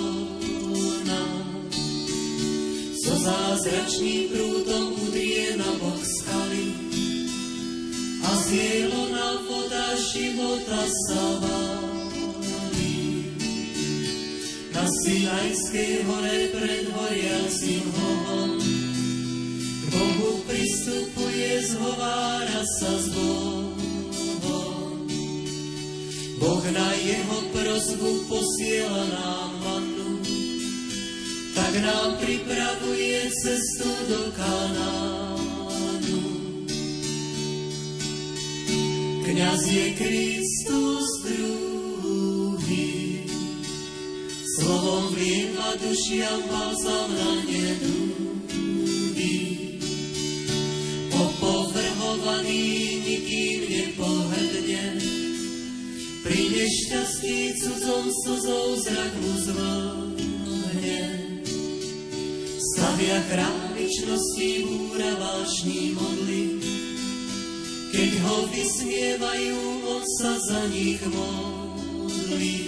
zázračným 3.25 4.29
prúdom 4.29 4.93
udrie 5.01 5.57
na 5.57 5.65
bok 5.81 5.97
skaly 5.97 6.77
a 8.21 8.31
z 8.45 8.49
na 9.09 9.29
voda 9.49 9.97
života 9.97 10.81
sa 10.85 11.25
válí. 11.41 13.01
Na 14.69 14.85
Sinajskej 14.85 16.05
hore 16.05 16.53
pred 16.53 16.85
horiacim 16.93 17.85
hovom 17.97 18.61
k 18.61 19.83
Bohu 19.89 20.45
pristupuje, 20.45 21.65
zhovára 21.65 22.61
sa 22.61 22.93
s 22.93 23.09
Bohom. 23.09 23.73
Boh 26.37 26.65
na 26.69 26.89
jeho 27.01 27.37
prozbu 27.49 28.11
posiela 28.29 29.03
nám 29.09 29.54
tak 31.75 31.83
nám 31.83 32.15
pripravuje 32.23 33.19
cestu 33.43 33.91
do 34.07 34.31
Kanánu. 34.31 36.23
Kňaz 39.27 39.61
je 39.67 39.85
Kristus 39.99 41.07
druhý, 41.27 43.27
slovom 44.55 45.19
vlieva 45.19 45.75
dušiam 45.83 46.47
balzam 46.47 47.11
na 47.11 47.43
nedúdy. 47.43 49.35
Opovrhovaný 51.11 52.63
nikým 53.03 53.59
nepohrdne, 53.67 54.95
pri 56.23 56.39
nešťastí 56.55 57.51
cudzom 57.59 58.07
slzou 58.23 58.79
zrak 58.79 59.11
mu 59.19 59.33
zvlhne 59.43 59.94
stavia 62.95 63.19
chrám 63.27 63.75
vyčnosti, 63.75 64.49
búra 64.71 65.11
vášní 65.19 65.91
modly, 65.99 66.63
Keď 67.91 68.11
ho 68.23 68.37
vysmievajú, 68.47 69.59
on 69.83 70.03
sa 70.15 70.31
za 70.39 70.63
nich 70.71 71.03
modlí. 71.03 72.59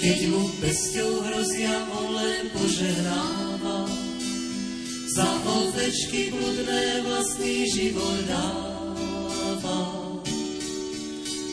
Keď 0.00 0.18
mu 0.32 0.48
pesťou 0.64 1.12
hrozia, 1.28 1.76
on 1.92 2.08
len 2.16 2.48
požehnáva. 2.56 3.84
Za 5.12 5.28
ovečky 5.44 6.32
bludné 6.32 7.04
vlastný 7.04 7.68
život 7.68 8.16
dáva. 8.24 9.80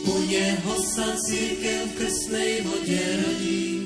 U 0.08 0.14
neho 0.32 0.74
sa 0.96 1.12
církev 1.28 1.92
v 1.92 1.96
krstnej 2.00 2.52
vode 2.64 3.04
rodí. 3.20 3.81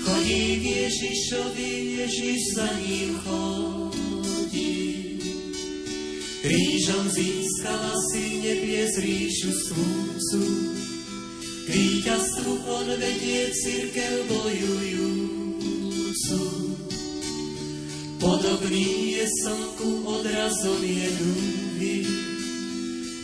Chodí 0.00 0.44
k 0.60 0.64
Ježišovi, 0.64 1.70
Ježiš 2.00 2.40
za 2.56 2.68
ním 2.80 3.20
chodí. 3.20 4.80
Krížom 6.40 7.04
získala 7.12 7.92
si 8.08 8.40
nebies 8.40 8.96
ríšu 8.96 9.52
svúcu, 9.52 10.42
k 11.68 11.68
víťazstvu 11.68 12.64
on 12.64 12.88
vedie 12.96 13.52
církev 13.52 14.24
bojujúcu. 14.24 15.60
Podobný 18.16 19.20
je 19.20 19.28
slnku, 19.44 20.04
odrazom 20.08 20.80
je 20.80 21.08
druhý, 21.20 22.08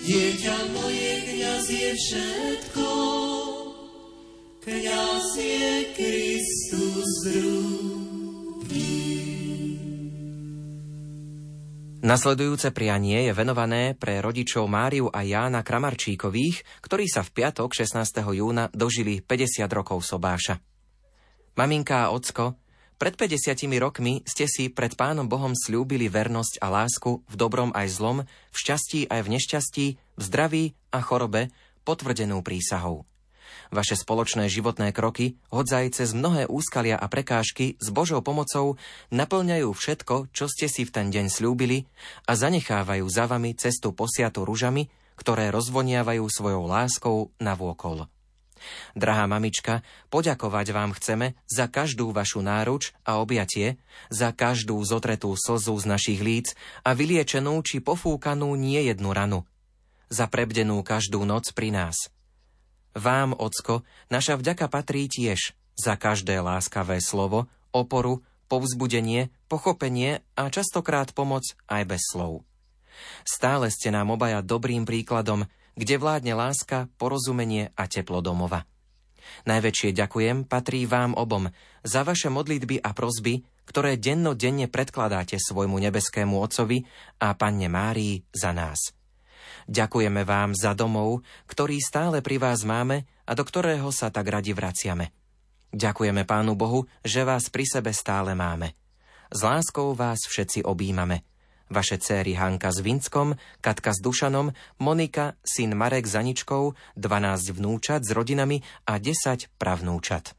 dieťa 0.04 0.56
moje, 0.76 1.12
kniaz 1.24 1.66
je 1.72 1.92
všetko, 1.96 2.88
kniaz 4.66 5.38
je 5.38 5.94
Kristus. 5.94 7.12
Nasledujúce 12.06 12.70
prianie 12.70 13.26
je 13.26 13.32
venované 13.34 13.98
pre 13.98 14.22
rodičov 14.22 14.70
Máriu 14.70 15.10
a 15.10 15.26
Jána 15.26 15.66
Kramarčíkových, 15.66 16.62
ktorí 16.82 17.10
sa 17.10 17.26
v 17.26 17.34
piatok 17.34 17.74
16. 17.74 18.22
júna 18.30 18.70
dožili 18.70 19.18
50 19.22 19.66
rokov 19.74 20.06
sobáša. 20.06 20.62
Maminka 21.58 22.06
a 22.06 22.14
ocko, 22.14 22.54
pred 22.94 23.18
50 23.18 23.58
rokmi 23.82 24.22
ste 24.22 24.46
si 24.46 24.70
pred 24.70 24.94
Pánom 24.94 25.26
Bohom 25.26 25.54
slúbili 25.54 26.06
vernosť 26.06 26.62
a 26.62 26.70
lásku 26.70 27.26
v 27.26 27.34
dobrom 27.34 27.74
aj 27.74 27.90
zlom, 27.90 28.18
v 28.26 28.56
šťastí 28.56 29.10
aj 29.10 29.20
v 29.26 29.28
nešťastí, 29.34 29.86
v 29.98 30.22
zdraví 30.22 30.64
a 30.94 31.02
chorobe, 31.02 31.50
potvrdenú 31.82 32.38
prísahou. 32.46 33.02
Vaše 33.74 33.98
spoločné 33.98 34.46
životné 34.46 34.94
kroky, 34.94 35.34
hodzaj 35.50 35.98
cez 35.98 36.14
mnohé 36.14 36.46
úskalia 36.46 36.94
a 36.94 37.10
prekážky 37.10 37.74
s 37.82 37.90
Božou 37.90 38.22
pomocou 38.22 38.78
naplňajú 39.10 39.74
všetko, 39.74 40.30
čo 40.30 40.46
ste 40.46 40.70
si 40.70 40.86
v 40.86 40.94
ten 40.94 41.06
deň 41.10 41.26
slúbili 41.26 41.90
a 42.30 42.38
zanechávajú 42.38 43.06
za 43.10 43.26
vami 43.26 43.58
cestu 43.58 43.90
posiatu 43.90 44.46
ružami, 44.46 44.86
ktoré 45.18 45.50
rozvoniavajú 45.50 46.22
svojou 46.30 46.70
láskou 46.70 47.34
na 47.42 47.58
vôkol. 47.58 48.06
Drahá 48.96 49.28
mamička, 49.28 49.84
poďakovať 50.08 50.66
vám 50.72 50.90
chceme 50.96 51.36
za 51.44 51.68
každú 51.68 52.10
vašu 52.10 52.40
náruč 52.40 52.96
a 53.04 53.20
objatie, 53.20 53.76
za 54.08 54.32
každú 54.32 54.80
zotretú 54.80 55.36
slzu 55.36 55.76
z 55.76 55.84
našich 55.86 56.20
líc 56.24 56.46
a 56.80 56.96
vyliečenú 56.96 57.60
či 57.60 57.84
pofúkanú 57.84 58.56
nie 58.56 58.80
jednu 58.88 59.12
ranu, 59.12 59.44
za 60.08 60.24
prebdenú 60.30 60.80
každú 60.80 61.26
noc 61.28 61.52
pri 61.52 61.74
nás– 61.74 61.96
vám, 62.96 63.36
Ocko, 63.36 63.84
naša 64.08 64.40
vďaka 64.40 64.66
patrí 64.72 65.06
tiež 65.06 65.52
za 65.76 65.94
každé 65.94 66.40
láskavé 66.40 66.98
slovo, 67.04 67.46
oporu, 67.70 68.24
povzbudenie, 68.48 69.28
pochopenie 69.46 70.24
a 70.34 70.48
častokrát 70.48 71.12
pomoc 71.12 71.44
aj 71.68 71.82
bez 71.84 72.02
slov. 72.08 72.42
Stále 73.28 73.68
ste 73.68 73.92
nám 73.92 74.16
obaja 74.16 74.40
dobrým 74.40 74.88
príkladom, 74.88 75.44
kde 75.76 76.00
vládne 76.00 76.32
láska, 76.32 76.88
porozumenie 76.96 77.68
a 77.76 77.84
teplo 77.84 78.24
domova. 78.24 78.64
Najväčšie 79.44 79.92
ďakujem 79.92 80.48
patrí 80.48 80.88
vám 80.88 81.12
obom 81.12 81.52
za 81.84 82.06
vaše 82.06 82.32
modlitby 82.32 82.80
a 82.80 82.96
prozby, 82.96 83.44
ktoré 83.66 83.98
dennodenne 83.98 84.70
predkladáte 84.70 85.36
svojmu 85.36 85.76
nebeskému 85.82 86.38
Otcovi 86.38 86.86
a 87.20 87.34
Panne 87.34 87.66
Márii 87.66 88.22
za 88.32 88.54
nás. 88.54 88.94
Ďakujeme 89.66 90.22
vám 90.22 90.54
za 90.54 90.78
domov, 90.78 91.26
ktorý 91.50 91.82
stále 91.82 92.22
pri 92.22 92.38
vás 92.38 92.62
máme 92.62 93.02
a 93.26 93.34
do 93.34 93.42
ktorého 93.42 93.90
sa 93.90 94.14
tak 94.14 94.30
radi 94.30 94.54
vraciame. 94.54 95.10
Ďakujeme 95.74 96.22
Pánu 96.22 96.54
Bohu, 96.54 96.86
že 97.02 97.26
vás 97.26 97.50
pri 97.50 97.66
sebe 97.66 97.90
stále 97.90 98.38
máme. 98.38 98.72
S 99.26 99.42
láskou 99.42 99.90
vás 99.98 100.22
všetci 100.30 100.62
objímame. 100.62 101.26
Vaše 101.66 101.98
céry 101.98 102.38
Hanka 102.38 102.70
s 102.70 102.78
Vinskom, 102.78 103.34
Katka 103.58 103.90
s 103.90 103.98
Dušanom, 103.98 104.54
Monika, 104.78 105.34
syn 105.42 105.74
Marek 105.74 106.06
s 106.06 106.14
Aničkou, 106.14 106.78
12 106.94 107.58
vnúčat 107.58 108.06
s 108.06 108.14
rodinami 108.14 108.62
a 108.86 109.02
10 109.02 109.50
pravnúčat. 109.58 110.38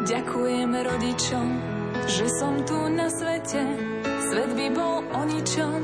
Ďakujem 0.00 0.70
rodičom, 0.72 1.46
že 2.08 2.26
som 2.40 2.56
tu 2.64 2.88
na 2.88 3.12
svete 3.12 3.99
Svet 4.20 4.50
by 4.52 4.68
bol 4.76 4.96
o 5.00 5.20
ničom 5.24 5.80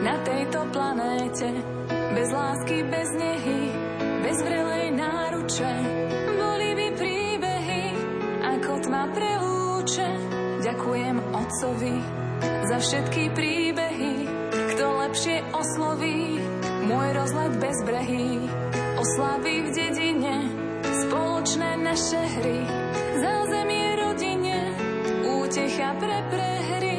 na 0.00 0.16
tejto 0.24 0.64
planéte. 0.72 1.48
Bez 2.14 2.28
lásky, 2.32 2.80
bez 2.88 3.08
nehy, 3.18 3.60
bez 4.24 4.38
vrelej 4.40 4.86
náruče. 4.96 5.72
Boli 6.40 6.70
by 6.72 6.88
príbehy, 6.96 7.84
ako 8.40 8.72
tma 8.88 9.04
prelúče. 9.12 10.08
Ďakujem 10.64 11.16
otcovi 11.36 11.96
za 12.64 12.78
všetky 12.80 13.22
príbehy, 13.36 14.14
kto 14.74 14.84
lepšie 15.04 15.44
osloví 15.52 16.40
môj 16.88 17.08
rozlet 17.12 17.52
bez 17.60 17.76
brehy. 17.84 18.48
Oslavy 18.94 19.54
v 19.60 19.68
dedine, 19.76 20.36
spoločné 20.80 21.70
naše 21.84 22.22
hry, 22.40 22.58
zázemie 23.20 23.88
rodine, 24.00 24.58
útecha 25.28 25.92
pre 26.00 26.18
prehry. 26.32 26.93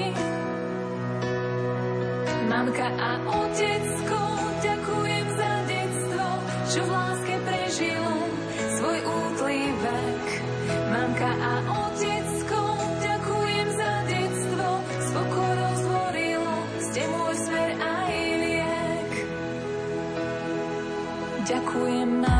Mamka 2.45 2.85
a 2.85 3.11
otecko, 3.25 4.21
ďakujem 4.61 5.27
za 5.33 5.51
detstvo, 5.65 6.25
čo 6.69 6.81
v 6.85 6.89
láske 6.93 7.35
prežilo 7.41 8.15
svoj 8.77 8.99
útlý 9.01 9.61
vek. 9.81 10.25
Mamka 10.93 11.31
a 11.33 11.53
otecko, 11.89 12.61
ďakujem 13.01 13.67
za 13.73 13.91
detstvo, 14.05 14.67
s 14.77 15.07
pokorou 15.09 15.73
zvorilo, 15.89 16.55
ste 16.85 17.01
môj 17.09 17.35
smer 17.49 17.69
aj 17.81 18.13
liek. 18.37 19.11
Ďakujem 21.49 22.09
mamička 22.21 22.34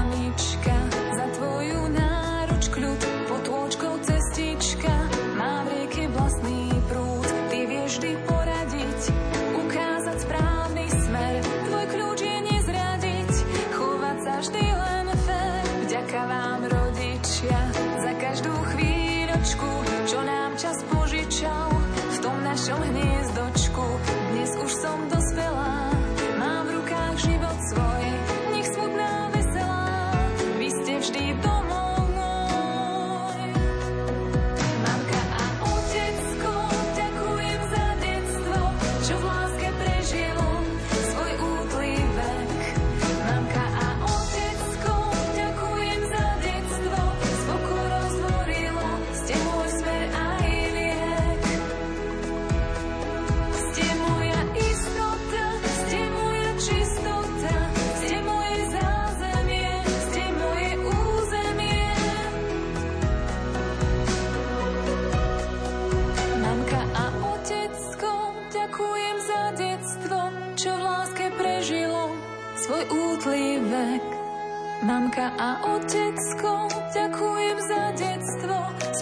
Mamka 75.15 75.31
a 75.39 75.63
otecko, 75.63 76.67
ďakujem 76.91 77.57
za 77.63 77.81
detstvo, 77.95 78.55
s 78.91 78.99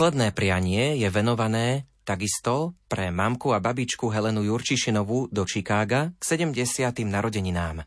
Posledné 0.00 0.32
prianie 0.32 0.96
je 0.96 1.12
venované 1.12 1.84
takisto 2.08 2.72
pre 2.88 3.12
mamku 3.12 3.52
a 3.52 3.60
babičku 3.60 4.08
Helenu 4.08 4.40
Jurčišinovú 4.48 5.28
do 5.28 5.44
Chicaga 5.44 6.16
k 6.16 6.22
70. 6.24 7.04
narodeninám. 7.04 7.84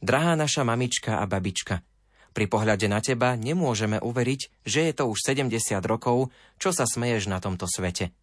Drahá 0.00 0.32
naša 0.40 0.64
mamička 0.64 1.20
a 1.20 1.28
babička, 1.28 1.84
pri 2.32 2.48
pohľade 2.48 2.88
na 2.88 3.04
teba 3.04 3.36
nemôžeme 3.36 4.00
uveriť, 4.00 4.64
že 4.64 4.88
je 4.88 4.92
to 4.96 5.04
už 5.12 5.20
70 5.20 5.52
rokov, 5.84 6.32
čo 6.56 6.72
sa 6.72 6.88
smeješ 6.88 7.28
na 7.28 7.44
tomto 7.44 7.68
svete. 7.68 8.16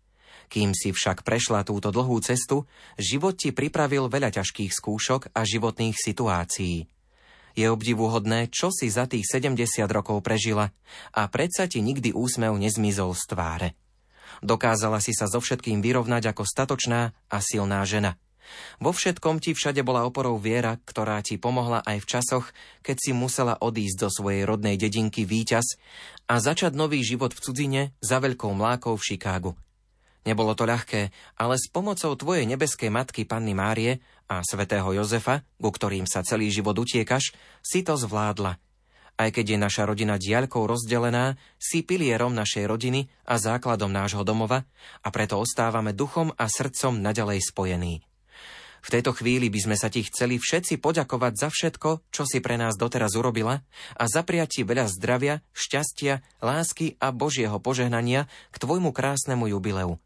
Kým 0.50 0.74
si 0.74 0.90
však 0.90 1.22
prešla 1.22 1.62
túto 1.62 1.94
dlhú 1.94 2.18
cestu, 2.26 2.66
život 2.98 3.38
ti 3.38 3.54
pripravil 3.54 4.10
veľa 4.10 4.34
ťažkých 4.34 4.74
skúšok 4.74 5.30
a 5.30 5.46
životných 5.46 5.94
situácií. 5.94 6.97
Je 7.58 7.66
obdivuhodné, 7.66 8.54
čo 8.54 8.70
si 8.70 8.86
za 8.94 9.10
tých 9.10 9.26
70 9.26 9.58
rokov 9.90 10.22
prežila 10.22 10.70
a 11.10 11.26
predsa 11.26 11.66
ti 11.66 11.82
nikdy 11.82 12.14
úsmev 12.14 12.54
nezmizol 12.54 13.18
z 13.18 13.24
tváre. 13.34 13.70
Dokázala 14.46 15.02
si 15.02 15.18
sa 15.18 15.26
so 15.26 15.42
všetkým 15.42 15.82
vyrovnať 15.82 16.30
ako 16.30 16.46
statočná 16.46 17.18
a 17.34 17.38
silná 17.42 17.82
žena– 17.90 18.14
vo 18.80 18.92
všetkom 18.96 19.44
ti 19.44 19.52
všade 19.52 19.84
bola 19.84 20.08
oporou 20.08 20.40
viera, 20.40 20.80
ktorá 20.80 21.20
ti 21.20 21.36
pomohla 21.36 21.84
aj 21.84 21.98
v 22.04 22.10
časoch, 22.10 22.46
keď 22.84 22.98
si 23.00 23.12
musela 23.12 23.60
odísť 23.60 24.08
zo 24.08 24.10
svojej 24.22 24.48
rodnej 24.48 24.80
dedinky 24.80 25.28
Výťaz 25.28 25.78
a 26.32 26.40
začať 26.40 26.78
nový 26.78 27.04
život 27.04 27.36
v 27.36 27.44
cudzine 27.44 27.82
za 28.00 28.22
veľkou 28.22 28.52
mlákou 28.56 28.96
v 28.96 29.06
Chicagu. 29.14 29.52
Nebolo 30.28 30.60
to 30.60 30.68
ľahké, 30.68 31.16
ale 31.40 31.56
s 31.56 31.72
pomocou 31.72 32.12
tvojej 32.20 32.44
nebeskej 32.44 32.92
matky 32.92 33.24
Panny 33.24 33.56
Márie 33.56 34.04
a 34.28 34.44
svätého 34.44 34.88
Jozefa, 34.92 35.44
ku 35.58 35.72
ktorým 35.72 36.04
sa 36.04 36.24
celý 36.24 36.52
život 36.52 36.76
utiekaš, 36.76 37.32
si 37.64 37.84
to 37.84 37.96
zvládla. 37.96 38.60
Aj 39.18 39.34
keď 39.34 39.58
je 39.58 39.58
naša 39.58 39.84
rodina 39.90 40.22
diaľkou 40.22 40.70
rozdelená, 40.70 41.42
si 41.58 41.82
pilierom 41.82 42.38
našej 42.38 42.70
rodiny 42.70 43.10
a 43.26 43.42
základom 43.42 43.90
nášho 43.90 44.22
domova 44.22 44.70
a 45.02 45.10
preto 45.10 45.42
ostávame 45.42 45.90
duchom 45.90 46.30
a 46.38 46.46
srdcom 46.46 47.02
naďalej 47.02 47.42
spojení. 47.50 48.06
V 48.86 48.94
tejto 48.94 49.18
chvíli 49.18 49.50
by 49.50 49.60
sme 49.60 49.76
sa 49.76 49.90
ti 49.90 50.06
chceli 50.06 50.38
všetci 50.38 50.78
poďakovať 50.78 51.34
za 51.34 51.50
všetko, 51.50 52.08
čo 52.14 52.24
si 52.30 52.40
pre 52.40 52.62
nás 52.62 52.78
doteraz 52.78 53.18
urobila 53.18 53.66
a 53.98 54.04
zapriať 54.06 54.50
ti 54.54 54.62
veľa 54.64 54.86
zdravia, 54.88 55.42
šťastia, 55.52 56.22
lásky 56.46 56.96
a 57.02 57.10
Božieho 57.10 57.58
požehnania 57.58 58.30
k 58.54 58.56
tvojmu 58.62 58.94
krásnemu 58.94 59.50
jubileu. 59.58 59.98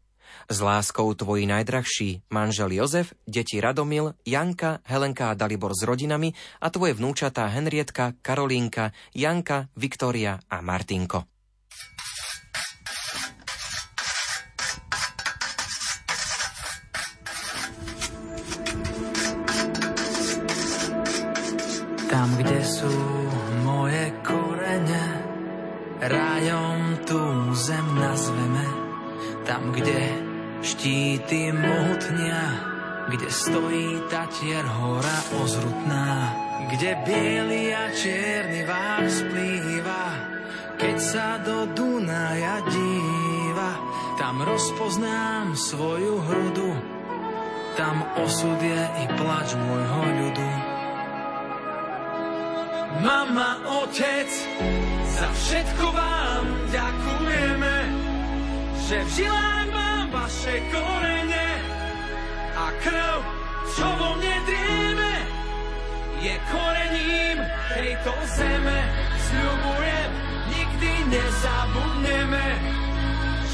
S 0.50 0.58
láskou 0.60 1.14
tvoji 1.14 1.46
najdrahší 1.46 2.28
manžel 2.30 2.72
Jozef, 2.72 3.14
deti 3.26 3.60
Radomil, 3.60 4.14
Janka, 4.26 4.82
Helenka 4.84 5.30
a 5.30 5.34
Dalibor 5.34 5.72
s 5.72 5.82
rodinami 5.86 6.34
a 6.60 6.68
tvoje 6.68 6.94
vnúčatá 6.98 7.48
Henrietka, 7.48 8.18
Karolínka, 8.20 8.92
Janka, 9.14 9.68
Viktória 9.76 10.40
a 10.50 10.60
Martinko. 10.60 11.24
Tam, 22.12 22.28
kde 22.36 22.60
sú 22.60 22.92
moje 23.64 24.12
korene, 24.20 25.04
rájom 25.96 27.00
tú 27.08 27.16
zem 27.56 27.86
nazveme. 27.96 28.81
Tam, 29.42 29.74
kde 29.74 30.00
štíty 30.62 31.50
mohutnia, 31.50 32.42
kde 33.10 33.26
stojí 33.26 34.06
tatier 34.06 34.62
hora 34.62 35.18
ozrutná, 35.42 36.30
kde 36.70 36.94
biely 37.02 37.74
a 37.74 37.90
čierny 37.90 38.62
vás 38.62 39.10
splýva, 39.18 40.04
keď 40.78 40.96
sa 41.02 41.42
do 41.42 41.66
Dunaja 41.74 42.62
díva, 42.70 43.72
tam 44.22 44.46
rozpoznám 44.46 45.58
svoju 45.58 46.22
hrudu, 46.22 46.70
tam 47.74 48.06
osud 48.22 48.62
je 48.62 48.82
i 49.02 49.04
plač 49.18 49.58
môjho 49.58 50.02
ľudu. 50.22 50.48
Mama, 53.02 53.58
otec, 53.82 54.30
za 55.18 55.28
všetko 55.34 55.86
vám 55.90 56.44
ďakujeme, 56.70 57.74
že 58.92 59.04
v 59.08 59.10
žilách 59.24 59.68
mám 59.72 60.12
vaše 60.12 60.60
korene 60.68 61.48
a 62.52 62.68
krv, 62.84 63.24
čo 63.72 63.88
vo 63.88 64.20
mne 64.20 64.36
drieme, 64.44 65.12
je 66.20 66.34
korením 66.52 67.40
tejto 67.72 68.12
zeme. 68.36 68.80
Sľubujem, 69.16 70.10
nikdy 70.52 70.92
nezabudneme, 71.08 72.48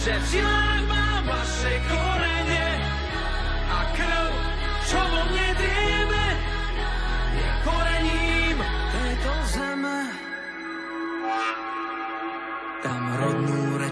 že 0.03 0.13
v 0.19 0.25
žilách 0.27 0.83
mám 0.91 1.23
vaše 1.31 1.75
korene 1.87 2.68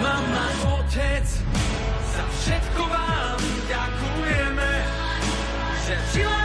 Mama, 0.00 0.48
otec, 0.80 1.28
za 2.16 2.24
všetko 2.24 2.82
vám 2.88 3.36
ďakujeme, 3.68 4.70
že 5.84 5.94
v 6.00 6.39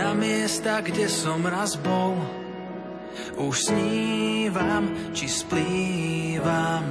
na 0.00 0.16
miesta, 0.16 0.80
kde 0.80 1.04
som 1.12 1.44
raz 1.44 1.76
bol. 1.76 2.16
Už 3.36 3.68
snívam, 3.68 5.12
či 5.12 5.28
splývam. 5.28 6.88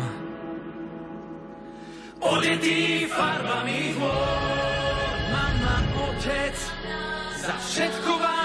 Odetý 2.21 3.09
farbami 3.09 3.97
hôr, 3.97 5.09
mama, 5.33 5.77
otec, 6.05 6.57
za 7.41 7.55
všetko 7.57 8.11
vám 8.21 8.38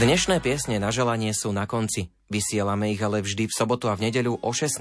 Dnešné 0.00 0.40
piesne 0.40 0.80
na 0.80 0.88
želanie 0.88 1.28
sú 1.36 1.52
na 1.52 1.68
konci. 1.68 2.08
Vysielame 2.32 2.88
ich 2.88 3.04
ale 3.04 3.20
vždy 3.20 3.52
v 3.52 3.52
sobotu 3.52 3.92
a 3.92 4.00
v 4.00 4.08
nedeľu 4.08 4.40
o 4.40 4.48
16. 4.48 4.80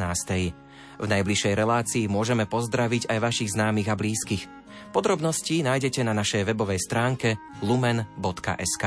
V 0.96 1.06
najbližšej 1.12 1.54
relácii 1.60 2.08
môžeme 2.08 2.48
pozdraviť 2.48 3.12
aj 3.12 3.20
vašich 3.20 3.52
známych 3.52 3.92
a 3.92 4.00
blízkych. 4.00 4.48
Podrobnosti 4.96 5.60
nájdete 5.60 6.08
na 6.08 6.16
našej 6.16 6.48
webovej 6.48 6.80
stránke 6.80 7.36
lumen.sk. 7.60 8.86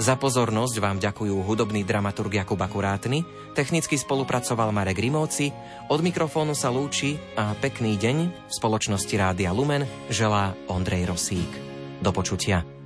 Za 0.00 0.14
pozornosť 0.16 0.80
vám 0.80 0.96
ďakujú 0.96 1.44
hudobný 1.44 1.84
dramaturg 1.84 2.32
Jakub 2.32 2.56
Akurátny, 2.56 3.20
technicky 3.52 4.00
spolupracoval 4.00 4.72
Marek 4.72 5.04
Rimóci, 5.04 5.52
od 5.92 6.00
mikrofónu 6.00 6.56
sa 6.56 6.72
lúči 6.72 7.20
a 7.36 7.52
pekný 7.52 8.00
deň 8.00 8.48
v 8.48 8.52
spoločnosti 8.56 9.14
Rádia 9.20 9.52
Lumen 9.52 9.84
želá 10.08 10.56
Ondrej 10.72 11.12
Rosík. 11.12 11.52
Do 12.00 12.08
počutia. 12.08 12.81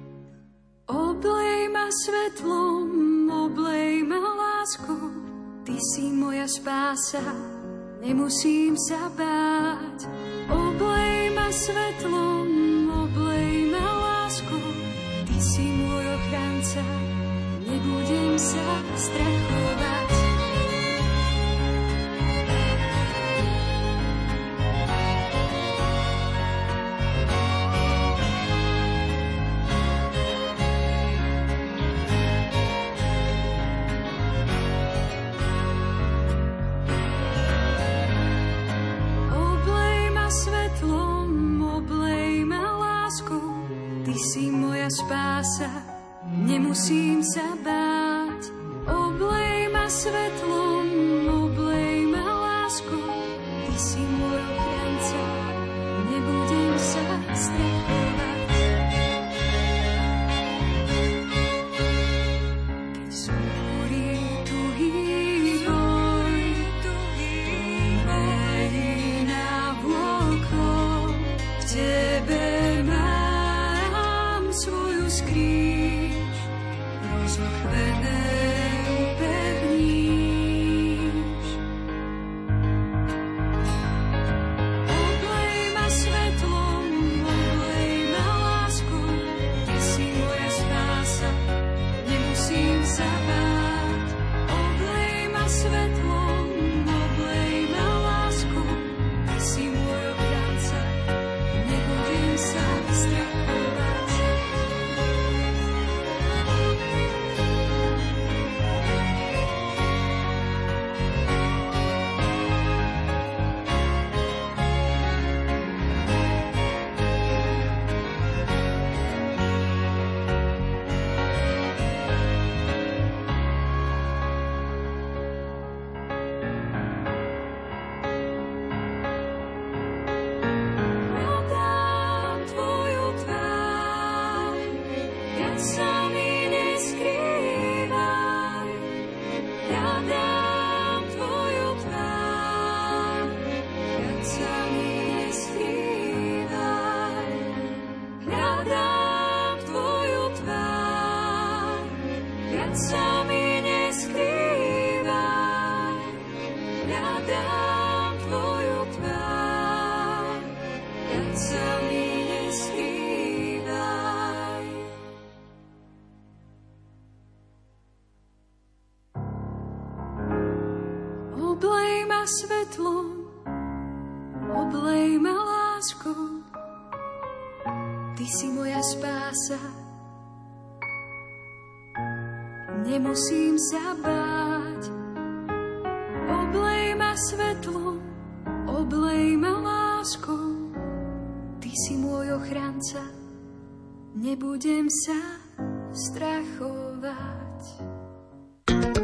Svetlom, 1.87 3.31
oblej 3.31 4.03
ma 4.03 4.19
láskou, 4.19 5.07
ty 5.63 5.79
si 5.79 6.11
moja 6.11 6.51
spása, 6.51 7.23
nemusím 8.03 8.75
sa 8.75 9.07
báť. 9.15 10.11
Oblej 10.51 11.31
ma 11.31 11.47
svetlom, 11.47 12.91
oblej 12.91 13.71
ma 13.71 13.87
láskou, 14.03 14.67
ty 15.31 15.39
si 15.39 15.63
môj 15.63 16.05
ochranca, 16.11 16.83
nebudem 17.63 18.35
sa 18.35 18.67
strachovať. 18.99 20.36
Spása, 45.47 45.71
nemusím 46.27 47.23
sa 47.23 47.55
báť. 47.63 48.51
Oblej 48.91 49.71
ma 49.71 49.87
svetlom, 49.87 50.56